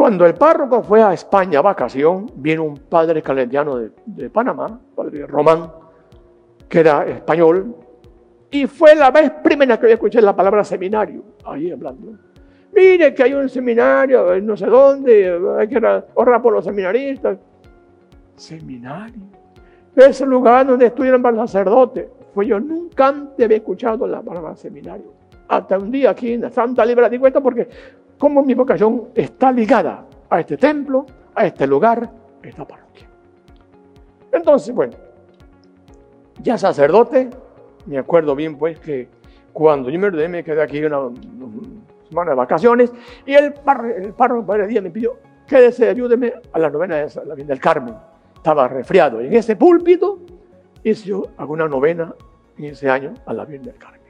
Cuando 0.00 0.24
el 0.24 0.32
párroco 0.32 0.82
fue 0.82 1.02
a 1.02 1.12
España 1.12 1.58
a 1.58 1.62
vacación, 1.62 2.24
vino 2.36 2.64
un 2.64 2.74
padre 2.74 3.20
calentiano 3.20 3.76
de, 3.76 3.90
de 4.06 4.30
Panamá, 4.30 4.80
padre 4.96 5.26
Román, 5.26 5.70
que 6.70 6.80
era 6.80 7.04
español, 7.04 7.76
y 8.50 8.66
fue 8.66 8.94
la 8.94 9.10
vez 9.10 9.30
primera 9.44 9.78
que 9.78 9.88
yo 9.88 9.92
escuché 9.92 10.22
la 10.22 10.34
palabra 10.34 10.64
seminario, 10.64 11.22
ahí 11.44 11.70
hablando. 11.70 12.14
Mire 12.74 13.12
que 13.12 13.24
hay 13.24 13.34
un 13.34 13.46
seminario, 13.50 14.40
no 14.40 14.56
sé 14.56 14.68
dónde, 14.68 15.38
hay 15.58 15.68
que 15.68 15.76
ahorrar 15.76 16.40
por 16.40 16.54
los 16.54 16.64
seminaristas. 16.64 17.36
Seminario. 18.36 19.20
Ese 19.94 20.24
lugar 20.24 20.66
donde 20.66 20.86
estudian 20.86 21.20
para 21.20 21.42
el 21.42 21.46
sacerdote. 21.46 22.08
Pues 22.32 22.48
yo 22.48 22.58
nunca 22.58 23.08
antes 23.08 23.44
había 23.44 23.58
escuchado 23.58 24.06
la 24.06 24.22
palabra 24.22 24.56
seminario. 24.56 25.12
Hasta 25.46 25.76
un 25.76 25.90
día 25.90 26.10
aquí 26.10 26.32
en 26.32 26.50
Santa 26.50 26.86
Libra 26.86 27.10
digo 27.10 27.26
esto 27.26 27.42
porque 27.42 27.68
como 28.20 28.42
mi 28.42 28.52
vocación 28.52 29.08
está 29.14 29.50
ligada 29.50 30.04
a 30.28 30.40
este 30.40 30.58
templo, 30.58 31.06
a 31.34 31.46
este 31.46 31.66
lugar, 31.66 32.10
a 32.44 32.46
esta 32.46 32.68
parroquia. 32.68 33.08
Entonces, 34.30 34.74
bueno, 34.74 34.92
ya 36.42 36.58
sacerdote, 36.58 37.30
me 37.86 37.96
acuerdo 37.96 38.36
bien 38.36 38.58
pues 38.58 38.78
que 38.78 39.08
cuando 39.54 39.88
yo 39.88 39.98
me 39.98 40.44
quedé 40.44 40.62
aquí 40.62 40.84
una, 40.84 41.08
semana 42.10 42.32
de 42.32 42.36
vacaciones, 42.36 42.92
y 43.24 43.32
el, 43.32 43.54
párroco 43.54 44.54
el 44.54 44.68
día 44.68 44.82
me 44.82 44.90
pidió, 44.90 45.16
quédese, 45.48 45.88
ayúdeme 45.88 46.34
a 46.52 46.58
la 46.58 46.68
novena 46.68 46.96
de 46.96 47.10
la 47.24 47.34
Virgen 47.34 47.46
del 47.46 47.60
Carmen. 47.60 47.94
Estaba 48.36 48.68
resfriado. 48.68 49.22
En 49.22 49.32
ese 49.32 49.56
púlpito 49.56 50.18
hice 50.84 51.08
yo 51.08 51.22
alguna 51.38 51.66
novena 51.66 52.14
en 52.58 52.66
ese 52.66 52.90
año 52.90 53.14
a 53.24 53.32
la 53.32 53.46
Virgen 53.46 53.64
del 53.64 53.76
Carmen. 53.76 54.00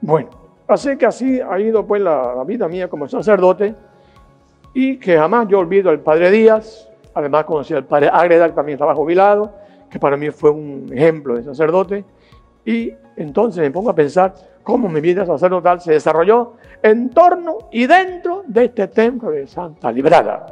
Bueno, 0.00 0.45
así 0.68 0.96
que 0.96 1.06
así 1.06 1.40
ha 1.40 1.58
ido 1.58 1.86
pues 1.86 2.02
la, 2.02 2.42
vida 2.44 2.68
mía 2.68 2.88
como 2.88 3.08
sacerdote 3.08 3.74
y 4.74 4.98
que 4.98 5.16
jamás 5.16 5.48
yo 5.48 5.58
olvido 5.58 5.90
al 5.90 6.00
Padre 6.00 6.30
Díaz, 6.30 6.88
además 7.14 7.44
conocí 7.44 7.74
al 7.74 7.84
Padre 7.84 8.10
Ágreda, 8.12 8.48
que 8.48 8.54
también 8.54 8.76
estaba 8.76 8.94
jubilado, 8.94 9.52
que 9.90 9.98
para 9.98 10.16
mí 10.16 10.30
fue 10.30 10.50
un 10.50 10.90
ejemplo 10.92 11.34
de 11.34 11.44
sacerdote, 11.44 12.04
y 12.64 12.92
entonces 13.16 13.62
me 13.62 13.70
pongo 13.70 13.90
a 13.90 13.94
pensar 13.94 14.34
cómo 14.62 14.88
mi 14.88 15.00
vida 15.00 15.24
sacerdotal 15.24 15.80
se 15.80 15.92
desarrolló 15.92 16.54
en 16.82 17.08
torno 17.10 17.58
y 17.70 17.86
dentro 17.86 18.42
de 18.46 18.64
este 18.64 18.88
templo 18.88 19.30
de 19.30 19.46
Santa 19.46 19.90
Librada. 19.92 20.44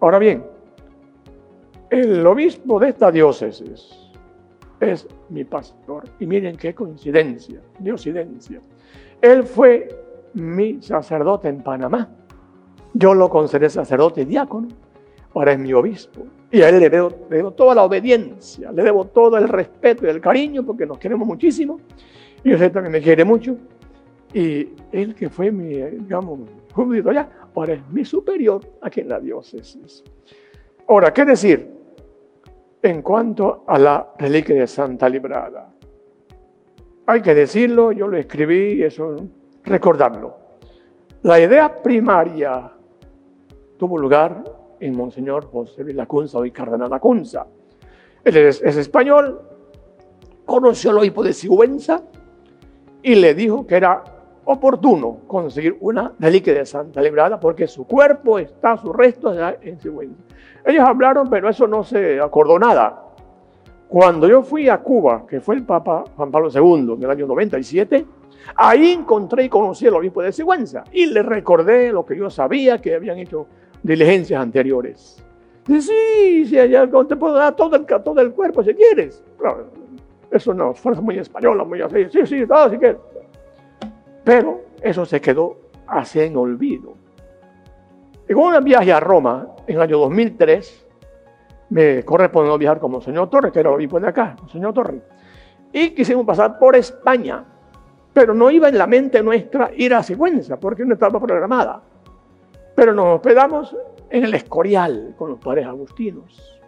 Ahora 0.00 0.18
bien, 0.18 0.44
el 1.90 2.26
obispo 2.26 2.80
de 2.80 2.88
esta 2.88 3.10
diócesis 3.12 4.04
es 4.80 5.06
mi 5.28 5.44
pastor. 5.44 6.04
Y 6.18 6.26
miren 6.26 6.56
qué 6.56 6.74
coincidencia, 6.74 7.60
diosidencia. 7.78 8.60
Él 9.24 9.44
fue 9.44 9.88
mi 10.34 10.82
sacerdote 10.82 11.48
en 11.48 11.62
Panamá. 11.62 12.10
Yo 12.92 13.14
lo 13.14 13.30
consideré 13.30 13.70
sacerdote 13.70 14.26
diácono. 14.26 14.68
Ahora 15.34 15.52
es 15.52 15.58
mi 15.58 15.72
obispo. 15.72 16.26
Y 16.50 16.60
a 16.60 16.68
él 16.68 16.78
le 16.78 16.90
debo, 16.90 17.50
toda 17.52 17.74
la 17.74 17.84
obediencia, 17.84 18.70
le 18.70 18.82
debo 18.82 19.06
todo 19.06 19.38
el 19.38 19.48
respeto 19.48 20.04
y 20.04 20.10
el 20.10 20.20
cariño 20.20 20.62
porque 20.62 20.84
nos 20.84 20.98
queremos 20.98 21.26
muchísimo. 21.26 21.80
Y 22.44 22.52
usted 22.52 22.70
también 22.70 22.92
me 22.92 23.00
quiere 23.00 23.24
mucho. 23.24 23.56
Y 24.34 24.68
él 24.92 25.14
que 25.14 25.30
fue 25.30 25.50
mi, 25.50 25.76
digamos, 25.76 26.40
judío 26.74 27.08
allá, 27.08 27.26
ahora 27.54 27.72
es 27.72 27.88
mi 27.88 28.04
superior 28.04 28.60
aquí 28.82 29.00
en 29.00 29.08
la 29.08 29.20
diócesis. 29.20 30.04
Ahora, 30.86 31.14
¿qué 31.14 31.24
decir 31.24 31.70
en 32.82 33.00
cuanto 33.00 33.64
a 33.66 33.78
la 33.78 34.12
reliquia 34.18 34.56
de 34.56 34.66
Santa 34.66 35.08
Librada? 35.08 35.73
Hay 37.06 37.20
que 37.20 37.34
decirlo, 37.34 37.92
yo 37.92 38.08
lo 38.08 38.16
escribí, 38.16 38.82
eso, 38.82 39.16
recordarlo. 39.62 40.36
La 41.22 41.38
idea 41.38 41.82
primaria 41.82 42.72
tuvo 43.76 43.98
lugar 43.98 44.42
en 44.80 44.96
Monseñor 44.96 45.46
José 45.50 45.84
Lacunza, 45.92 46.38
hoy 46.38 46.50
Cardenal 46.50 46.90
Lacunza. 46.90 47.46
Él 48.24 48.36
es, 48.36 48.62
es 48.62 48.76
español, 48.76 49.40
conoció 50.46 50.90
al 50.90 50.98
obispo 50.98 51.22
de 51.22 51.34
Sigüenza, 51.34 52.02
y 53.02 53.14
le 53.16 53.34
dijo 53.34 53.66
que 53.66 53.76
era 53.76 54.02
oportuno 54.46 55.20
conseguir 55.26 55.76
una 55.80 56.12
reliquia 56.18 56.54
de 56.54 56.64
Santa 56.64 57.02
Librada 57.02 57.38
porque 57.38 57.66
su 57.66 57.86
cuerpo 57.86 58.38
está, 58.38 58.78
su 58.78 58.92
resto 58.92 59.30
está 59.30 59.56
en 59.60 59.78
Sigüenza. 59.78 60.22
Ellos 60.64 60.84
hablaron, 60.86 61.28
pero 61.28 61.50
eso 61.50 61.66
no 61.66 61.84
se 61.84 62.18
acordó 62.18 62.58
nada. 62.58 63.03
Cuando 63.94 64.28
yo 64.28 64.42
fui 64.42 64.68
a 64.68 64.78
Cuba, 64.78 65.24
que 65.24 65.40
fue 65.40 65.54
el 65.54 65.62
Papa 65.62 66.02
Juan 66.16 66.28
Pablo 66.32 66.48
II 66.52 66.94
en 66.94 67.02
el 67.04 67.10
año 67.10 67.28
97, 67.28 68.04
ahí 68.56 68.90
encontré 68.90 69.44
y 69.44 69.48
conocí 69.48 69.86
al 69.86 69.94
obispo 69.94 70.20
de 70.20 70.32
Sigüenza 70.32 70.82
y 70.90 71.06
le 71.06 71.22
recordé 71.22 71.92
lo 71.92 72.04
que 72.04 72.16
yo 72.16 72.28
sabía 72.28 72.78
que 72.78 72.96
habían 72.96 73.20
hecho 73.20 73.46
diligencias 73.84 74.42
anteriores. 74.42 75.24
Dice, 75.64 75.92
sí, 75.92 76.44
sí, 76.44 76.58
allá 76.58 76.90
te 77.06 77.14
puedo 77.14 77.34
dar 77.34 77.54
todo 77.54 77.76
el, 77.76 77.86
todo 77.86 78.20
el 78.20 78.32
cuerpo 78.32 78.64
si 78.64 78.74
quieres. 78.74 79.22
Claro, 79.38 79.68
eso 80.28 80.52
no, 80.52 80.74
fuerza 80.74 81.00
muy 81.00 81.16
española, 81.16 81.62
muy 81.62 81.80
así. 81.80 82.06
Sí, 82.10 82.26
sí, 82.26 82.46
todo 82.48 82.70
si 82.70 82.78
quieres. 82.78 82.98
Pero 84.24 84.60
eso 84.82 85.06
se 85.06 85.20
quedó 85.20 85.56
así 85.86 86.18
en 86.18 86.36
olvido. 86.36 86.94
En 88.26 88.36
un 88.38 88.64
viaje 88.64 88.92
a 88.92 88.98
Roma 88.98 89.46
en 89.68 89.76
el 89.76 89.82
año 89.82 89.98
2003, 89.98 90.83
me 91.74 92.04
correspondió 92.04 92.56
viajar 92.56 92.78
como 92.78 93.00
señor 93.00 93.28
Torres, 93.28 93.50
que 93.50 93.58
era 93.58 93.72
obispo 93.72 93.98
de 93.98 94.06
acá, 94.06 94.36
señor 94.52 94.72
Torres. 94.72 95.02
Y 95.72 95.90
quisimos 95.90 96.24
pasar 96.24 96.56
por 96.56 96.76
España, 96.76 97.44
pero 98.12 98.32
no 98.32 98.48
iba 98.48 98.68
en 98.68 98.78
la 98.78 98.86
mente 98.86 99.20
nuestra 99.24 99.72
ir 99.76 99.92
a 99.92 100.00
Sigüenza, 100.04 100.56
porque 100.56 100.84
no 100.84 100.94
estaba 100.94 101.18
programada. 101.18 101.82
Pero 102.76 102.94
nos 102.94 103.16
hospedamos 103.16 103.76
en 104.08 104.22
el 104.22 104.34
Escorial 104.34 105.16
con 105.18 105.30
los 105.30 105.40
padres 105.40 105.66
agustinos. 105.66 106.60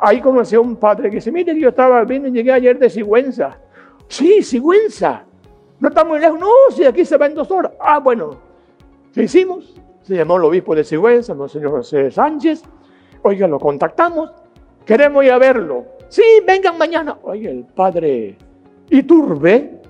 Ahí 0.00 0.22
conocí 0.22 0.56
a 0.56 0.60
un 0.60 0.76
padre 0.76 1.10
que 1.10 1.16
dice, 1.16 1.30
mire, 1.30 1.54
yo 1.60 1.68
estaba, 1.68 2.02
vine, 2.04 2.30
llegué 2.30 2.52
ayer 2.52 2.78
de 2.78 2.88
Sigüenza. 2.88 3.58
Sí, 4.08 4.42
Sigüenza. 4.42 5.24
No 5.80 5.88
está 5.90 6.02
muy 6.02 6.18
lejos. 6.18 6.40
No, 6.40 6.48
si 6.70 6.86
aquí 6.86 7.04
se 7.04 7.18
va 7.18 7.26
en 7.26 7.34
dos 7.34 7.50
horas. 7.50 7.72
Ah, 7.78 7.98
bueno. 7.98 8.30
¿Qué 9.12 9.24
hicimos? 9.24 9.78
Se 10.00 10.16
llamó 10.16 10.38
el 10.38 10.44
obispo 10.44 10.74
de 10.74 10.82
Sigüenza, 10.82 11.34
el 11.34 11.50
señor 11.50 11.72
José 11.72 12.10
Sánchez. 12.10 12.62
Oiga, 13.22 13.46
lo 13.46 13.58
contactamos. 13.58 14.45
Queremos 14.86 15.24
ir 15.24 15.32
a 15.32 15.38
verlo. 15.38 15.84
Sí, 16.08 16.22
vengan 16.46 16.78
mañana. 16.78 17.18
Oiga, 17.22 17.50
el 17.50 17.64
padre 17.64 18.38
Iturbe, 18.88 19.82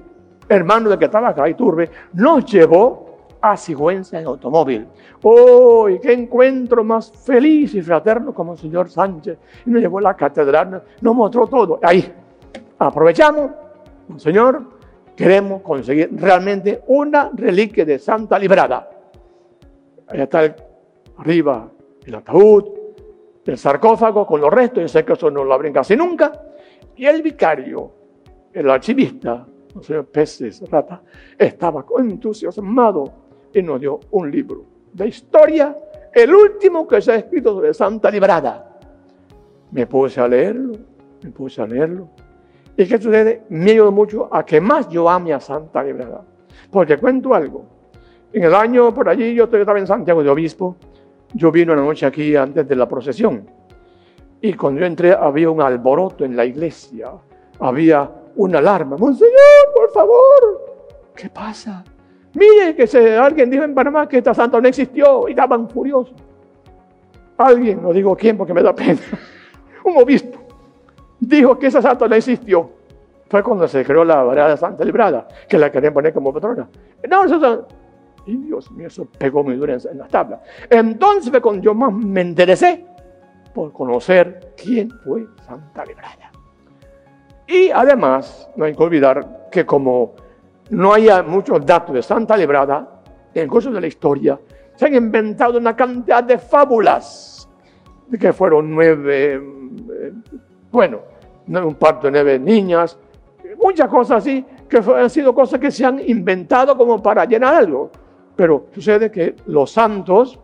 hermano 0.49 0.89
de 0.89 0.99
que 0.99 1.05
estaba 1.05 1.29
acá, 1.29 1.47
Iturbe, 1.49 1.91
nos 2.15 2.47
llevó 2.47 3.07
a 3.43 3.57
Sigüenza 3.59 4.19
en 4.19 4.27
automóvil. 4.27 4.87
¡Oh, 5.23 5.87
qué 6.01 6.15
encuentro 6.15 6.83
más 6.83 7.13
feliz 7.13 7.75
y 7.75 7.83
fraterno 7.83 8.33
como 8.33 8.53
el 8.53 8.59
señor 8.59 8.89
Sánchez! 8.89 9.39
Y 9.67 9.71
nos 9.71 9.83
llevó 9.83 9.99
a 9.99 10.03
la 10.03 10.17
catedral, 10.17 10.83
nos 11.03 11.15
mostró 11.15 11.47
todo. 11.47 11.79
Ahí, 11.83 12.11
aprovechamos, 12.79 13.51
Señor, 14.17 14.63
queremos 15.15 15.61
conseguir 15.61 16.11
realmente 16.17 16.83
una 16.87 17.31
reliquia 17.35 17.85
de 17.85 17.99
Santa 17.99 18.39
Librada. 18.39 18.89
Ahí 20.09 20.21
está 20.23 20.55
arriba 21.19 21.69
el 22.05 22.15
ataúd, 22.15 22.65
el 23.47 23.59
sarcófago 23.59 24.27
con 24.27 24.41
los 24.41 24.53
restos, 24.53 24.83
yo 24.83 24.89
sé 24.89 25.05
que 25.05 25.13
eso 25.13 25.31
no 25.31 25.45
lo 25.45 25.55
abren 25.55 25.73
casi 25.73 25.97
nunca. 25.97 26.33
Y 26.97 27.07
el 27.07 27.23
vicario, 27.23 27.93
el 28.53 28.69
archivista, 28.69 29.47
el 29.75 29.83
señor 29.83 30.07
Peces 30.07 30.69
Rata, 30.69 31.03
estaba 31.39 31.85
entusiasmado 31.99 33.05
y 33.53 33.63
nos 33.63 33.81
dio 33.81 34.01
un 34.11 34.31
libro 34.31 34.77
de 34.93 35.09
historia, 35.09 35.77
el 36.13 36.35
último 36.35 36.89
que 36.89 37.01
se 37.03 37.13
ha 37.13 37.17
escrito 37.17 37.55
sobre 37.55 37.75
Santa 37.75 38.11
Librada. 38.11 38.79
Me 39.71 39.87
puse 39.87 40.21
a 40.21 40.27
leerlo, 40.27 40.73
me 41.23 41.31
puse 41.31 41.61
a 41.61 41.67
leerlo. 41.67 42.09
¿Y 42.77 42.87
qué 42.87 42.99
sucede? 42.99 43.43
Me 43.51 43.73
ayudó 43.73 43.93
mucho 43.93 44.29
a 44.35 44.45
que 44.45 44.61
más 44.61 44.89
yo 44.89 45.09
ame 45.09 45.35
a 45.35 45.41
Santa 45.41 45.83
Librada. 45.83 46.25
Porque 46.71 46.97
cuento 46.97 47.35
algo. 47.35 47.67
En 48.33 48.45
el 48.45 48.55
año 48.55 48.93
por 48.95 49.09
allí, 49.09 49.35
yo 49.35 49.45
estaba 49.45 49.79
en 49.79 49.87
Santiago 49.87 50.23
de 50.23 50.31
Obispo, 50.31 50.77
yo 51.37 51.53
vino 51.53 51.73
una 51.75 51.83
noche 51.83 52.07
aquí 52.07 52.35
antes 52.35 52.67
de 52.67 52.75
la 52.75 52.89
procesión. 52.89 53.49
Y 54.41 54.55
cuando 54.55 54.81
yo 54.81 54.87
entré 54.87 55.13
había 55.13 55.51
un 55.51 55.61
alboroto 55.61 56.25
en 56.25 56.37
la 56.37 56.45
iglesia, 56.45 57.11
había 57.61 58.11
una 58.37 58.59
alarma. 58.59 58.97
Monseñor, 58.97 59.73
por 59.75 59.91
favor, 59.93 61.13
¿qué 61.15 61.29
pasa? 61.29 61.85
Mire 62.35 62.75
que 62.75 62.87
se, 62.87 63.17
alguien 63.17 63.51
dijo 63.51 63.65
en 63.65 63.75
Panamá 63.75 64.09
que 64.09 64.19
esta 64.19 64.35
santa 64.35 64.61
no 64.61 64.69
existió 64.69 65.29
y 65.29 65.33
estaban 65.33 65.69
furiosos. 65.69 66.15
Alguien, 67.39 67.83
no 67.83 67.93
digo 67.93 68.17
quién 68.17 68.37
porque 68.37 68.55
me 68.55 68.63
da 68.63 68.75
pena, 68.75 69.01
un 69.85 69.99
obispo, 69.99 70.39
dijo 71.21 71.59
que 71.59 71.67
esa 71.67 71.83
santa 71.83 72.09
no 72.09 72.15
existió. 72.15 72.71
Fue 73.29 73.43
cuando 73.43 73.67
se 73.67 73.85
creó 73.85 74.05
la 74.05 74.23
variedad 74.23 74.51
de 74.51 74.57
Santa 74.57 74.85
Librada, 74.85 75.27
que 75.49 75.59
la 75.59 75.71
querían 75.73 75.93
poner 75.93 76.15
como 76.15 76.33
patrona. 76.33 76.69
No, 77.11 77.25
eso, 77.25 77.67
y 78.27 78.37
Dios 78.37 78.71
mío, 78.73 78.89
eso 78.89 79.07
pegó 79.19 79.43
muy 79.43 79.55
duro 79.55 79.73
en, 79.73 79.99
las 79.99 80.09
tablas. 80.09 80.41
Entonces 80.69 81.31
fue 81.31 81.41
cuando 81.41 81.63
yo 81.63 81.75
más 81.75 81.93
me 81.93 82.21
interesé 82.21 82.85
por 83.55 83.73
conocer 83.73 84.53
quién 84.57 84.91
fue 84.91 85.27
Santa 85.47 85.85
Librada. 85.85 86.31
Y 87.47 87.71
además, 87.71 88.51
no 88.57 88.65
hay 88.65 88.75
que 88.75 88.83
olvidar 88.83 89.49
que 89.51 89.65
como 89.65 90.15
no 90.71 90.93
hay 90.93 91.09
muchos 91.27 91.65
datos 91.65 91.95
de 91.95 92.03
Santa 92.03 92.37
Librada, 92.37 93.03
en 93.33 93.43
el 93.43 93.49
curso 93.49 93.71
de 93.71 93.81
la 93.81 93.87
historia 93.87 94.39
se 94.75 94.87
han 94.87 94.95
inventado 94.95 95.59
una 95.59 95.75
cantidad 95.75 96.23
de 96.23 96.39
fábulas, 96.39 97.49
de 98.09 98.19
que 98.19 98.33
fueron 98.33 98.75
nueve, 98.75 99.35
eh, 99.35 100.13
bueno, 100.71 101.01
un 101.49 101.75
parto 101.77 102.09
de 102.09 102.13
nueve 102.13 102.39
niñas, 102.39 102.99
muchas 103.63 103.89
cosas 103.89 104.19
así, 104.19 104.45
que 104.69 104.79
han 104.79 105.11
sido 105.11 105.35
cosas 105.35 105.59
que 105.59 105.71
se 105.71 105.85
han 105.85 106.01
inventado 106.07 106.77
como 106.77 107.03
para 107.03 107.25
llenar 107.25 107.55
algo. 107.55 107.91
Pero 108.37 108.67
sucede 108.73 109.11
que 109.11 109.35
los 109.47 109.71
santos, 109.71 110.39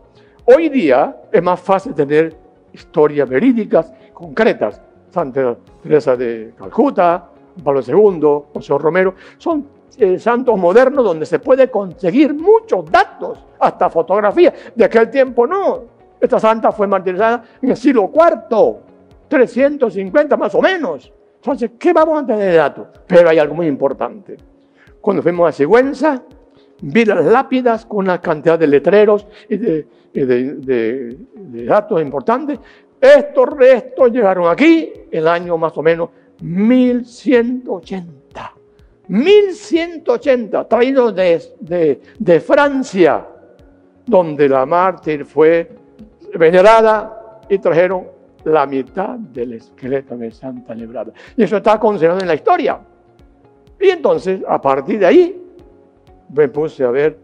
hoy 0.45 0.69
día 0.69 1.15
es 1.31 1.43
más 1.43 1.59
fácil 1.61 1.93
tener 1.93 2.35
historias 2.73 3.29
verídicas, 3.29 3.93
concretas. 4.13 4.81
Santa 5.11 5.55
Teresa 5.83 6.15
de 6.15 6.53
Calcuta, 6.57 7.29
Pablo 7.63 7.81
II, 7.85 8.51
José 8.51 8.75
Romero, 8.79 9.13
son 9.37 9.67
eh, 9.97 10.17
santos 10.17 10.57
modernos 10.57 11.05
donde 11.05 11.27
se 11.27 11.37
puede 11.37 11.69
conseguir 11.69 12.33
muchos 12.33 12.89
datos, 12.89 13.37
hasta 13.59 13.91
fotografías. 13.91 14.53
De 14.73 14.83
aquel 14.83 15.11
tiempo 15.11 15.45
no. 15.45 15.83
Esta 16.19 16.39
santa 16.39 16.71
fue 16.71 16.87
martirizada 16.87 17.43
en 17.61 17.69
el 17.69 17.77
siglo 17.77 18.09
IV, 18.11 18.77
350 19.27 20.35
más 20.35 20.55
o 20.55 20.61
menos. 20.61 21.11
Entonces, 21.35 21.71
¿qué 21.77 21.93
vamos 21.93 22.23
a 22.23 22.25
tener 22.25 22.51
de 22.51 22.57
datos? 22.57 22.87
Pero 23.05 23.29
hay 23.29 23.37
algo 23.37 23.53
muy 23.53 23.67
importante. 23.67 24.37
Cuando 24.99 25.21
fuimos 25.21 25.49
a 25.49 25.51
Sigüenza, 25.51 26.23
vi 26.83 27.05
las 27.05 27.23
lápidas 27.23 27.85
con 27.85 27.99
una 27.99 28.19
cantidad 28.19 28.59
de 28.59 28.67
letreros 28.67 29.25
y 29.47 29.55
de, 29.57 31.17
datos 31.65 32.01
importantes. 32.01 32.59
Estos 32.99 33.49
restos 33.49 34.11
llegaron 34.11 34.49
aquí 34.49 34.91
el 35.09 35.25
año 35.27 35.57
más 35.57 35.77
o 35.77 35.81
menos 35.81 36.09
1180. 36.41 38.53
1180 39.07 40.67
traídos 40.67 41.15
de, 41.15 42.01
de, 42.19 42.39
Francia, 42.39 43.25
donde 44.05 44.49
la 44.49 44.65
mártir 44.65 45.25
fue 45.25 45.69
venerada 46.35 47.41
y 47.49 47.57
trajeron 47.59 48.07
la 48.45 48.65
mitad 48.65 49.17
del 49.17 49.53
esqueleto 49.53 50.17
de 50.17 50.31
Santa 50.31 50.75
Librada. 50.75 51.13
Y 51.37 51.43
eso 51.43 51.57
está 51.57 51.79
considerado 51.79 52.19
en 52.19 52.27
la 52.27 52.35
historia. 52.35 52.79
Y 53.79 53.89
entonces, 53.89 54.41
a 54.47 54.61
partir 54.61 54.99
de 54.99 55.05
ahí, 55.05 55.42
me 56.33 56.47
puse 56.49 56.83
a 56.83 56.91
ver 56.91 57.17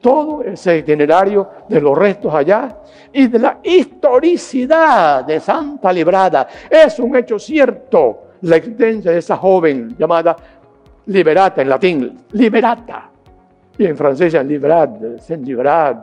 todo 0.00 0.42
ese 0.42 0.78
itinerario 0.78 1.48
de 1.68 1.80
los 1.80 1.96
restos 1.96 2.32
allá 2.32 2.82
y 3.12 3.28
de 3.28 3.38
la 3.38 3.58
historicidad 3.62 5.24
de 5.24 5.40
Santa 5.40 5.92
Librada. 5.92 6.46
Es 6.70 6.98
un 6.98 7.16
hecho 7.16 7.38
cierto 7.38 8.26
la 8.42 8.56
existencia 8.56 9.10
de 9.10 9.18
esa 9.18 9.36
joven 9.36 9.96
llamada 9.98 10.36
liberata 11.06 11.62
en 11.62 11.68
latín, 11.68 12.18
liberata. 12.32 13.10
Y 13.78 13.84
en 13.84 13.96
francés 13.96 14.34
es 14.34 14.44
liberad, 14.46 15.18
sen 15.18 15.44
liberad, 15.44 15.96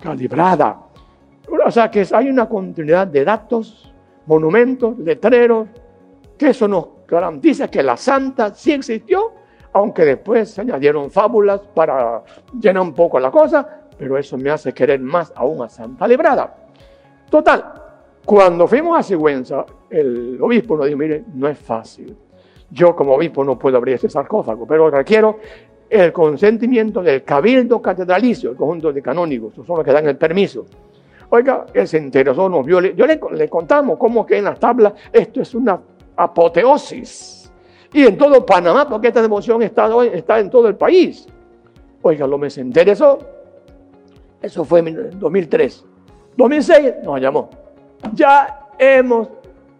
calibrada. 0.00 0.80
O 1.66 1.70
sea 1.70 1.90
que 1.90 2.06
hay 2.12 2.28
una 2.28 2.48
continuidad 2.48 3.06
de 3.06 3.24
datos, 3.24 3.92
monumentos, 4.26 4.98
letreros, 4.98 5.68
que 6.36 6.48
eso 6.48 6.66
nos 6.66 6.86
garantiza 7.06 7.68
que 7.68 7.82
la 7.82 7.96
santa 7.96 8.54
sí 8.54 8.72
existió, 8.72 9.32
aunque 9.74 10.04
después 10.04 10.50
se 10.50 10.60
añadieron 10.60 11.10
fábulas 11.10 11.60
para 11.74 12.22
llenar 12.58 12.82
un 12.82 12.94
poco 12.94 13.18
la 13.20 13.30
cosa, 13.30 13.82
pero 13.98 14.16
eso 14.16 14.38
me 14.38 14.50
hace 14.50 14.72
querer 14.72 15.00
más 15.00 15.32
aún 15.36 15.62
a 15.62 15.68
Santa 15.68 16.06
Librada. 16.06 16.54
Total, 17.28 17.72
cuando 18.24 18.66
fuimos 18.66 18.98
a 18.98 19.02
Sigüenza, 19.02 19.66
el 19.90 20.38
obispo 20.40 20.76
nos 20.76 20.86
dijo, 20.86 20.98
mire, 20.98 21.24
no 21.34 21.48
es 21.48 21.58
fácil. 21.58 22.16
Yo 22.70 22.94
como 22.94 23.14
obispo 23.14 23.44
no 23.44 23.58
puedo 23.58 23.76
abrir 23.76 23.96
ese 23.96 24.08
sarcófago, 24.08 24.66
pero 24.66 24.88
requiero 24.90 25.38
el 25.90 26.12
consentimiento 26.12 27.02
del 27.02 27.24
cabildo 27.24 27.82
catedralicio, 27.82 28.50
el 28.50 28.56
conjunto 28.56 28.92
de 28.92 29.02
canónigos, 29.02 29.54
son 29.54 29.76
los 29.76 29.84
que 29.84 29.92
dan 29.92 30.06
el 30.08 30.16
permiso. 30.16 30.66
Oiga, 31.30 31.66
él 31.74 31.88
se 31.88 31.98
interesó, 31.98 32.48
nos 32.48 32.64
vio, 32.64 32.80
yo 32.80 33.06
le, 33.06 33.48
contamos 33.48 33.98
cómo 33.98 34.24
que 34.24 34.38
en 34.38 34.44
las 34.44 34.58
tablas 34.58 34.92
esto 35.12 35.40
es 35.40 35.52
una 35.54 35.80
apoteosis. 36.16 37.43
Y 37.94 38.02
en 38.02 38.18
todo 38.18 38.44
Panamá, 38.44 38.88
porque 38.88 39.08
esta 39.08 39.22
devoción 39.22 39.62
está, 39.62 39.88
está 40.06 40.40
en 40.40 40.50
todo 40.50 40.66
el 40.66 40.74
país. 40.74 41.28
Oiga, 42.02 42.26
lo 42.26 42.36
me 42.36 42.48
interesó. 42.56 43.18
Eso 44.42 44.64
fue 44.64 44.80
en 44.80 45.18
2003. 45.18 45.84
2006 46.36 46.94
nos 47.04 47.20
llamó. 47.20 47.48
Ya 48.12 48.66
hemos 48.78 49.28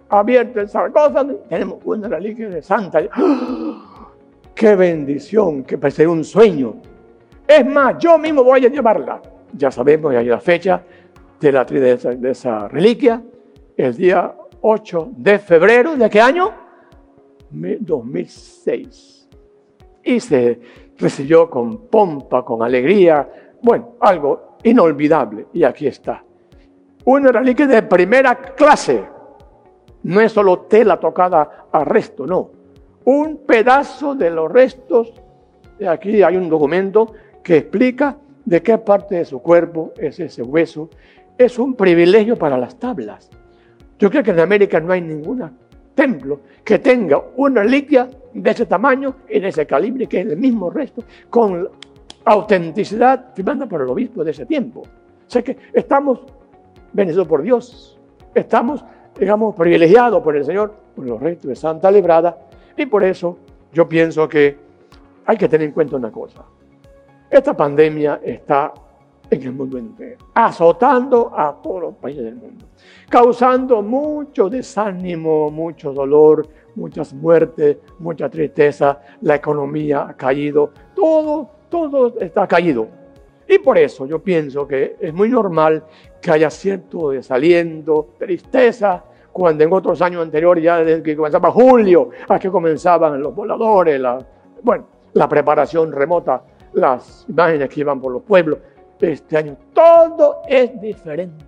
abierto 0.08 0.60
el 0.60 0.68
sarcófago, 0.68 1.42
tenemos 1.48 1.80
una 1.84 2.06
reliquia 2.06 2.48
de 2.48 2.62
Santa. 2.62 3.00
¡Ah! 3.10 4.10
¡Qué 4.54 4.76
bendición! 4.76 5.64
Que 5.64 5.76
parece 5.76 6.06
un 6.06 6.22
sueño. 6.22 6.76
Es 7.48 7.66
más, 7.66 7.98
yo 7.98 8.16
mismo 8.16 8.44
voy 8.44 8.64
a 8.64 8.68
llevarla. 8.68 9.20
Ya 9.52 9.72
sabemos, 9.72 10.12
ya 10.12 10.20
hay 10.20 10.26
la 10.26 10.40
fecha 10.40 10.82
de 11.40 11.50
la 11.52 11.64
de 11.64 11.96
de 11.96 12.30
esa 12.30 12.68
reliquia, 12.68 13.20
el 13.76 13.96
día 13.96 14.34
8 14.60 15.08
de 15.16 15.38
febrero, 15.40 15.96
¿de 15.96 16.08
qué 16.08 16.20
año? 16.20 16.63
2006. 17.80 19.28
Y 20.04 20.20
se 20.20 20.60
recibió 20.98 21.48
con 21.48 21.86
pompa, 21.88 22.44
con 22.44 22.62
alegría, 22.62 23.28
bueno, 23.62 23.94
algo 24.00 24.56
inolvidable. 24.62 25.46
Y 25.52 25.64
aquí 25.64 25.86
está. 25.86 26.22
Una 27.04 27.32
reliquia 27.32 27.66
de 27.66 27.82
primera 27.82 28.34
clase. 28.34 29.04
No 30.02 30.20
es 30.20 30.32
solo 30.32 30.60
tela 30.60 31.00
tocada 31.00 31.66
a 31.72 31.84
resto, 31.84 32.26
no. 32.26 32.50
Un 33.04 33.38
pedazo 33.46 34.14
de 34.14 34.30
los 34.30 34.50
restos. 34.50 35.12
Aquí 35.86 36.22
hay 36.22 36.36
un 36.36 36.48
documento 36.48 37.12
que 37.42 37.58
explica 37.58 38.16
de 38.44 38.62
qué 38.62 38.78
parte 38.78 39.16
de 39.16 39.24
su 39.24 39.40
cuerpo 39.40 39.92
es 39.96 40.20
ese 40.20 40.42
hueso. 40.42 40.90
Es 41.36 41.58
un 41.58 41.74
privilegio 41.74 42.36
para 42.36 42.58
las 42.58 42.78
tablas. 42.78 43.30
Yo 43.98 44.10
creo 44.10 44.22
que 44.22 44.32
en 44.32 44.40
América 44.40 44.80
no 44.80 44.92
hay 44.92 45.00
ningún 45.00 45.42
templo 45.94 46.40
que 46.64 46.78
tenga 46.78 47.22
una 47.36 47.62
reliquia 47.62 48.08
de 48.32 48.50
ese 48.50 48.66
tamaño 48.66 49.14
y 49.28 49.40
de 49.40 49.48
ese 49.48 49.66
calibre, 49.66 50.06
que 50.06 50.20
es 50.20 50.26
el 50.26 50.36
mismo 50.36 50.70
resto, 50.70 51.04
con 51.30 51.68
autenticidad 52.24 53.34
firmada 53.34 53.66
por 53.66 53.82
el 53.82 53.88
obispo 53.88 54.24
de 54.24 54.32
ese 54.32 54.46
tiempo. 54.46 54.80
O 54.80 55.30
sea 55.30 55.42
que 55.42 55.56
estamos 55.72 56.20
bendecidos 56.92 57.28
por 57.28 57.42
Dios, 57.42 57.98
estamos, 58.34 58.84
digamos, 59.18 59.54
privilegiados 59.54 60.22
por 60.22 60.36
el 60.36 60.44
Señor, 60.44 60.74
por 60.94 61.06
los 61.06 61.20
restos 61.20 61.48
de 61.48 61.56
Santa 61.56 61.90
Librada, 61.90 62.38
y 62.76 62.86
por 62.86 63.04
eso 63.04 63.38
yo 63.72 63.88
pienso 63.88 64.28
que 64.28 64.56
hay 65.26 65.36
que 65.36 65.48
tener 65.48 65.68
en 65.68 65.72
cuenta 65.72 65.96
una 65.96 66.10
cosa. 66.10 66.44
Esta 67.30 67.56
pandemia 67.56 68.20
está 68.22 68.72
en 69.30 69.42
el 69.42 69.52
mundo 69.52 69.78
entero, 69.78 70.18
azotando 70.34 71.32
a 71.36 71.60
todos 71.62 71.82
los 71.82 71.94
países 71.94 72.24
del 72.24 72.36
mundo, 72.36 72.66
causando 73.08 73.82
mucho 73.82 74.48
desánimo, 74.48 75.50
mucho 75.50 75.92
dolor, 75.92 76.46
muchas 76.76 77.12
muertes, 77.12 77.78
mucha 77.98 78.28
tristeza, 78.28 79.00
la 79.22 79.36
economía 79.36 80.06
ha 80.08 80.14
caído, 80.14 80.70
todo, 80.94 81.48
todo 81.68 82.18
está 82.20 82.46
caído. 82.46 82.88
Y 83.48 83.58
por 83.58 83.76
eso 83.76 84.06
yo 84.06 84.20
pienso 84.20 84.66
que 84.66 84.96
es 84.98 85.12
muy 85.12 85.28
normal 85.28 85.84
que 86.20 86.30
haya 86.30 86.50
cierto 86.50 87.10
desaliento, 87.10 88.14
tristeza, 88.18 89.04
cuando 89.30 89.64
en 89.64 89.72
otros 89.72 90.00
años 90.00 90.22
anteriores, 90.22 90.62
ya 90.62 90.78
desde 90.78 91.02
que 91.02 91.16
comenzaba 91.16 91.50
julio, 91.50 92.10
a 92.28 92.38
que 92.38 92.50
comenzaban 92.50 93.20
los 93.20 93.34
voladores, 93.34 94.00
la, 94.00 94.24
bueno, 94.62 94.86
la 95.12 95.28
preparación 95.28 95.92
remota, 95.92 96.42
las 96.72 97.26
imágenes 97.28 97.68
que 97.68 97.80
iban 97.80 98.00
por 98.00 98.12
los 98.12 98.22
pueblos, 98.22 98.58
este 99.00 99.36
año 99.36 99.56
todo 99.72 100.42
es 100.48 100.80
diferente, 100.80 101.44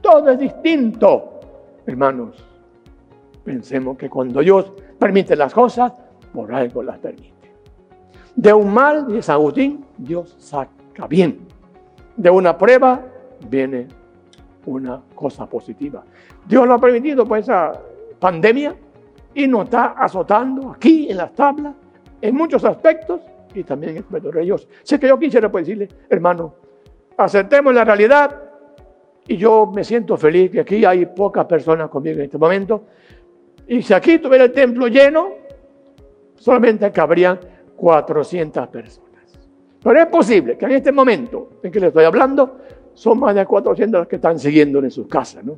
todo 0.00 0.30
es 0.30 0.38
distinto. 0.38 1.40
Hermanos, 1.86 2.44
pensemos 3.44 3.96
que 3.96 4.10
cuando 4.10 4.40
Dios 4.40 4.72
permite 4.98 5.36
las 5.36 5.52
cosas, 5.54 5.92
por 6.32 6.52
algo 6.52 6.82
las 6.82 6.98
permite. 6.98 7.32
De 8.34 8.52
un 8.52 8.72
mal, 8.72 9.06
dice 9.06 9.32
Agustín, 9.32 9.84
Dios 9.96 10.34
saca 10.38 11.06
bien. 11.08 11.46
De 12.16 12.28
una 12.28 12.56
prueba 12.56 13.00
viene 13.48 13.86
una 14.66 15.00
cosa 15.14 15.46
positiva. 15.46 16.04
Dios 16.46 16.66
lo 16.66 16.74
ha 16.74 16.78
permitido 16.78 17.24
por 17.24 17.38
esa 17.38 17.72
pandemia 18.18 18.74
y 19.34 19.46
nos 19.46 19.64
está 19.64 19.86
azotando 19.86 20.72
aquí 20.72 21.10
en 21.10 21.18
las 21.18 21.32
tablas 21.34 21.74
en 22.20 22.34
muchos 22.34 22.64
aspectos 22.64 23.20
y 23.60 23.64
también 23.64 23.96
en 23.96 24.02
aspectos 24.02 24.34
religiosos. 24.34 24.68
Sé 24.82 24.98
que 24.98 25.08
yo 25.08 25.18
quisiera 25.18 25.50
pues, 25.50 25.66
decirle, 25.66 25.88
hermano, 26.08 26.54
aceptemos 27.16 27.74
la 27.74 27.84
realidad 27.84 28.42
y 29.26 29.36
yo 29.36 29.70
me 29.74 29.82
siento 29.82 30.16
feliz 30.16 30.50
que 30.50 30.60
aquí 30.60 30.84
hay 30.84 31.06
pocas 31.06 31.46
personas 31.46 31.88
conmigo 31.88 32.18
en 32.18 32.24
este 32.24 32.38
momento. 32.38 32.84
Y 33.66 33.82
si 33.82 33.92
aquí 33.92 34.18
tuviera 34.18 34.44
el 34.44 34.52
templo 34.52 34.86
lleno, 34.86 35.30
solamente 36.36 36.90
cabrían 36.92 37.38
400 37.74 38.68
personas. 38.68 39.06
Pero 39.82 40.00
es 40.00 40.06
posible 40.06 40.56
que 40.56 40.64
en 40.64 40.72
este 40.72 40.92
momento 40.92 41.50
en 41.62 41.72
que 41.72 41.80
le 41.80 41.88
estoy 41.88 42.04
hablando, 42.04 42.58
son 42.94 43.20
más 43.20 43.34
de 43.34 43.44
400 43.44 44.00
las 44.00 44.08
que 44.08 44.16
están 44.16 44.38
siguiendo 44.38 44.78
en 44.78 44.90
sus 44.90 45.06
casas, 45.06 45.44
¿no? 45.44 45.54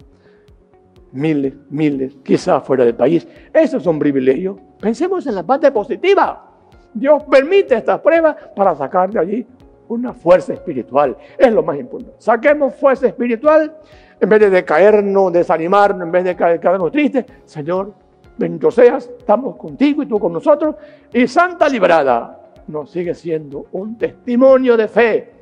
Miles, 1.12 1.54
miles, 1.70 2.16
quizás 2.22 2.62
fuera 2.64 2.84
del 2.84 2.94
país. 2.94 3.26
Eso 3.52 3.78
es 3.78 3.87
un 3.87 3.98
privilegio. 3.98 4.58
Pensemos 4.80 5.26
en 5.26 5.34
la 5.34 5.46
parte 5.46 5.70
positiva. 5.70 6.47
Dios 6.94 7.22
permite 7.24 7.77
estas 7.77 8.01
pruebas 8.01 8.37
para 8.57 8.74
sacar 8.74 9.11
de 9.11 9.20
allí 9.20 9.46
una 9.88 10.12
fuerza 10.12 10.53
espiritual. 10.53 11.16
Es 11.37 11.53
lo 11.53 11.62
más 11.62 11.79
importante. 11.79 12.16
Saquemos 12.18 12.74
fuerza 12.74 13.07
espiritual 13.07 13.74
en 14.20 14.29
vez 14.29 14.51
de 14.51 14.64
caernos, 14.64 15.33
desanimarnos, 15.33 16.03
en 16.03 16.12
vez 16.12 16.24
de 16.24 16.37
quedarnos 16.37 16.92
tristes. 16.92 17.24
Señor, 17.44 17.92
bendito 18.37 18.70
seas, 18.70 19.11
estamos 19.18 19.57
contigo 19.57 20.03
y 20.03 20.07
tú 20.07 20.18
con 20.18 20.33
nosotros. 20.33 20.77
Y 21.12 21.27
Santa 21.27 21.68
Librada 21.68 22.38
nos 22.66 22.90
sigue 22.90 23.14
siendo 23.14 23.66
un 23.72 23.96
testimonio 23.96 24.77
de 24.77 24.88
fe, 24.88 25.33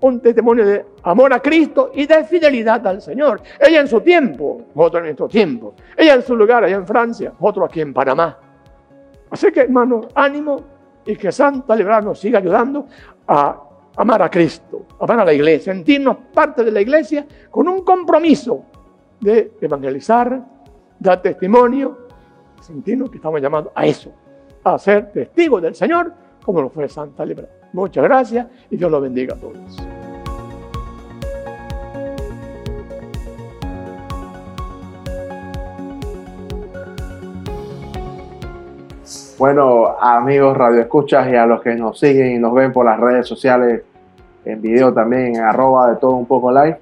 un 0.00 0.20
testimonio 0.20 0.64
de 0.64 0.86
amor 1.02 1.32
a 1.32 1.40
Cristo 1.40 1.90
y 1.94 2.06
de 2.06 2.24
fidelidad 2.24 2.86
al 2.86 3.02
Señor. 3.02 3.40
Ella 3.58 3.80
en 3.80 3.88
su 3.88 4.00
tiempo, 4.00 4.62
otro 4.74 5.00
en 5.00 5.06
nuestro 5.06 5.26
tiempo. 5.26 5.74
Ella 5.96 6.14
en 6.14 6.22
su 6.22 6.36
lugar, 6.36 6.64
allá 6.64 6.76
en 6.76 6.86
Francia, 6.86 7.32
otro 7.40 7.64
aquí 7.64 7.80
en 7.80 7.92
Panamá. 7.92 8.38
Así 9.30 9.50
que, 9.50 9.60
hermanos, 9.60 10.06
ánimo 10.14 10.77
y 11.08 11.16
que 11.16 11.32
Santa 11.32 11.74
Librada 11.74 12.02
nos 12.02 12.20
siga 12.20 12.38
ayudando 12.38 12.86
a 13.26 13.58
amar 13.96 14.20
a 14.20 14.30
Cristo, 14.30 14.84
amar 15.00 15.20
a 15.20 15.24
la 15.24 15.32
iglesia, 15.32 15.72
sentirnos 15.72 16.18
parte 16.34 16.62
de 16.62 16.70
la 16.70 16.82
iglesia 16.82 17.26
con 17.50 17.66
un 17.66 17.82
compromiso 17.82 18.62
de 19.18 19.54
evangelizar, 19.58 20.38
dar 20.98 21.22
testimonio, 21.22 22.08
sentirnos 22.60 23.08
que 23.08 23.16
estamos 23.16 23.40
llamados 23.40 23.72
a 23.74 23.86
eso, 23.86 24.12
a 24.62 24.78
ser 24.78 25.10
testigos 25.10 25.62
del 25.62 25.74
Señor 25.74 26.12
como 26.44 26.60
lo 26.60 26.68
fue 26.68 26.86
Santa 26.90 27.24
Libra. 27.24 27.48
Muchas 27.72 28.04
gracias 28.04 28.46
y 28.70 28.76
Dios 28.76 28.90
los 28.90 29.00
bendiga 29.00 29.34
a 29.34 29.38
todos. 29.38 29.97
Bueno, 39.38 39.96
amigos 40.00 40.56
Radio 40.56 40.80
Escuchas 40.80 41.28
y 41.30 41.36
a 41.36 41.46
los 41.46 41.62
que 41.62 41.76
nos 41.76 42.00
siguen 42.00 42.34
y 42.34 42.38
nos 42.40 42.52
ven 42.52 42.72
por 42.72 42.84
las 42.84 42.98
redes 42.98 43.24
sociales, 43.24 43.82
en 44.44 44.60
video 44.60 44.92
también, 44.92 45.36
arroba 45.36 45.90
de 45.90 45.96
todo 45.96 46.16
un 46.16 46.26
poco 46.26 46.50
live, 46.50 46.76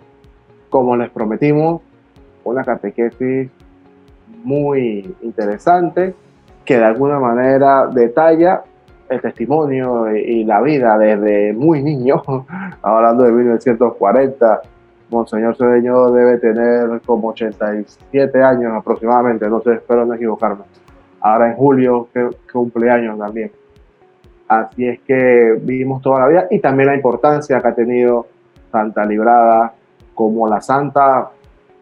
como 0.71 0.97
les 0.97 1.11
prometimos, 1.11 1.83
una 2.45 2.65
catequesis 2.65 3.51
muy 4.43 5.15
interesante 5.21 6.15
que 6.65 6.79
de 6.79 6.85
alguna 6.87 7.21
manera 7.21 7.89
detalla 7.89 8.63
el 9.11 9.21
testimonio 9.21 10.11
y 10.17 10.45
la 10.45 10.63
vida 10.63 10.97
desde 10.97 11.53
muy 11.53 11.83
niño, 11.83 12.23
hablando 12.81 13.25
de 13.25 13.33
1940. 13.33 14.63
Monseñor 15.11 15.57
Cedeño 15.57 16.11
debe 16.11 16.39
tener 16.39 17.03
como 17.05 17.29
87 17.29 18.43
años 18.43 18.73
aproximadamente, 18.73 19.47
no 19.51 19.61
sé, 19.61 19.75
espero 19.75 20.07
no 20.07 20.15
equivocarme. 20.15 20.65
Ahora 21.21 21.51
en 21.51 21.57
julio 21.57 22.09
que 22.13 22.29
cumpleaños 22.53 23.19
también. 23.19 23.51
Así 24.49 24.87
es 24.87 25.01
que 25.01 25.59
vivimos 25.61 26.03
toda 26.03 26.21
la 26.21 26.29
vida 26.29 26.47
y 26.51 26.61
también 26.61 26.89
la 26.89 26.95
importancia 26.95 27.61
que 27.61 27.69
ha 27.69 27.75
tenido 27.75 28.27
Santa 28.71 29.05
Librada 29.05 29.73
como 30.15 30.49
la 30.49 30.61
santa 30.61 31.31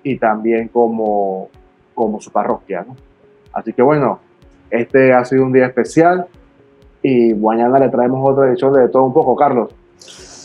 y 0.03 0.17
también 0.17 0.69
como, 0.69 1.49
como 1.95 2.21
su 2.21 2.31
parroquia. 2.31 2.87
Así 3.53 3.73
que 3.73 3.83
bueno, 3.83 4.21
este 4.71 5.13
ha 5.13 5.25
sido 5.25 5.45
un 5.45 5.53
día 5.53 5.67
especial 5.67 6.27
y 7.03 7.35
mañana 7.35 7.79
le 7.79 7.89
traemos 7.91 8.21
otra 8.23 8.49
edición 8.49 8.73
de 8.73 8.89
todo 8.89 9.05
un 9.05 9.13
poco, 9.13 9.37
Carlos. 9.37 9.71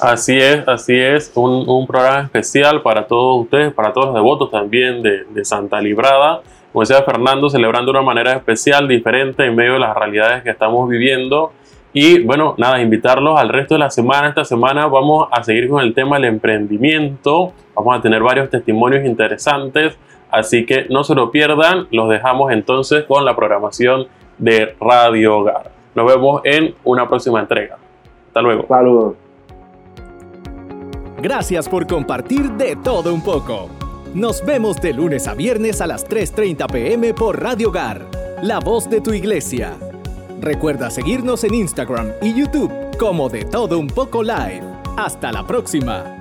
Así 0.01 0.37
es, 0.37 0.65
así 0.67 0.97
es, 0.97 1.31
un, 1.35 1.67
un 1.67 1.85
programa 1.85 2.21
especial 2.21 2.81
para 2.81 3.05
todos 3.05 3.41
ustedes, 3.43 3.73
para 3.73 3.91
todos 3.91 4.07
los 4.07 4.15
devotos 4.15 4.49
también 4.49 5.01
de, 5.01 5.25
de 5.25 5.43
Santa 5.43 5.81
Librada. 5.81 6.41
Como 6.71 6.83
decía 6.83 7.03
Fernando, 7.03 7.49
celebrando 7.49 7.91
de 7.91 7.97
una 7.97 8.05
manera 8.05 8.33
especial, 8.33 8.87
diferente 8.87 9.45
en 9.45 9.55
medio 9.55 9.73
de 9.73 9.79
las 9.79 9.95
realidades 9.95 10.43
que 10.43 10.51
estamos 10.51 10.87
viviendo. 10.87 11.51
Y 11.91 12.21
bueno, 12.21 12.53
nada, 12.57 12.79
invitarlos 12.81 13.39
al 13.39 13.49
resto 13.49 13.73
de 13.73 13.79
la 13.79 13.89
semana. 13.89 14.29
Esta 14.29 14.45
semana 14.45 14.85
vamos 14.85 15.27
a 15.31 15.43
seguir 15.43 15.67
con 15.69 15.81
el 15.81 15.93
tema 15.93 16.17
del 16.17 16.25
emprendimiento. 16.25 17.53
Vamos 17.75 17.97
a 17.97 18.01
tener 18.01 18.21
varios 18.21 18.49
testimonios 18.49 19.05
interesantes. 19.05 19.97
Así 20.29 20.65
que 20.65 20.85
no 20.89 21.03
se 21.03 21.15
lo 21.15 21.31
pierdan. 21.31 21.87
Los 21.89 22.09
dejamos 22.09 22.51
entonces 22.51 23.05
con 23.05 23.25
la 23.25 23.35
programación 23.35 24.07
de 24.37 24.75
Radio 24.79 25.39
Hogar. 25.39 25.71
Nos 25.95 26.05
vemos 26.05 26.41
en 26.43 26.75
una 26.83 27.07
próxima 27.07 27.39
entrega. 27.39 27.77
Hasta 28.27 28.41
luego. 28.41 28.67
Saludos. 28.67 29.15
Gracias 31.21 31.67
por 31.67 31.87
compartir 31.87 32.51
de 32.51 32.75
todo 32.75 33.13
un 33.13 33.23
poco. 33.23 33.78
Nos 34.13 34.43
vemos 34.43 34.81
de 34.81 34.91
lunes 34.91 35.27
a 35.27 35.35
viernes 35.35 35.81
a 35.81 35.87
las 35.87 36.07
3.30 36.07 36.71
pm 36.71 37.13
por 37.13 37.39
Radio 37.39 37.71
Gar, 37.71 38.07
la 38.41 38.59
voz 38.59 38.89
de 38.89 39.01
tu 39.01 39.13
iglesia. 39.13 39.77
Recuerda 40.41 40.89
seguirnos 40.89 41.43
en 41.43 41.53
Instagram 41.53 42.13
y 42.19 42.33
YouTube 42.33 42.71
como 42.97 43.29
de 43.29 43.45
todo 43.45 43.77
un 43.77 43.87
poco 43.87 44.23
live. 44.23 44.63
Hasta 44.97 45.31
la 45.31 45.45
próxima. 45.45 46.18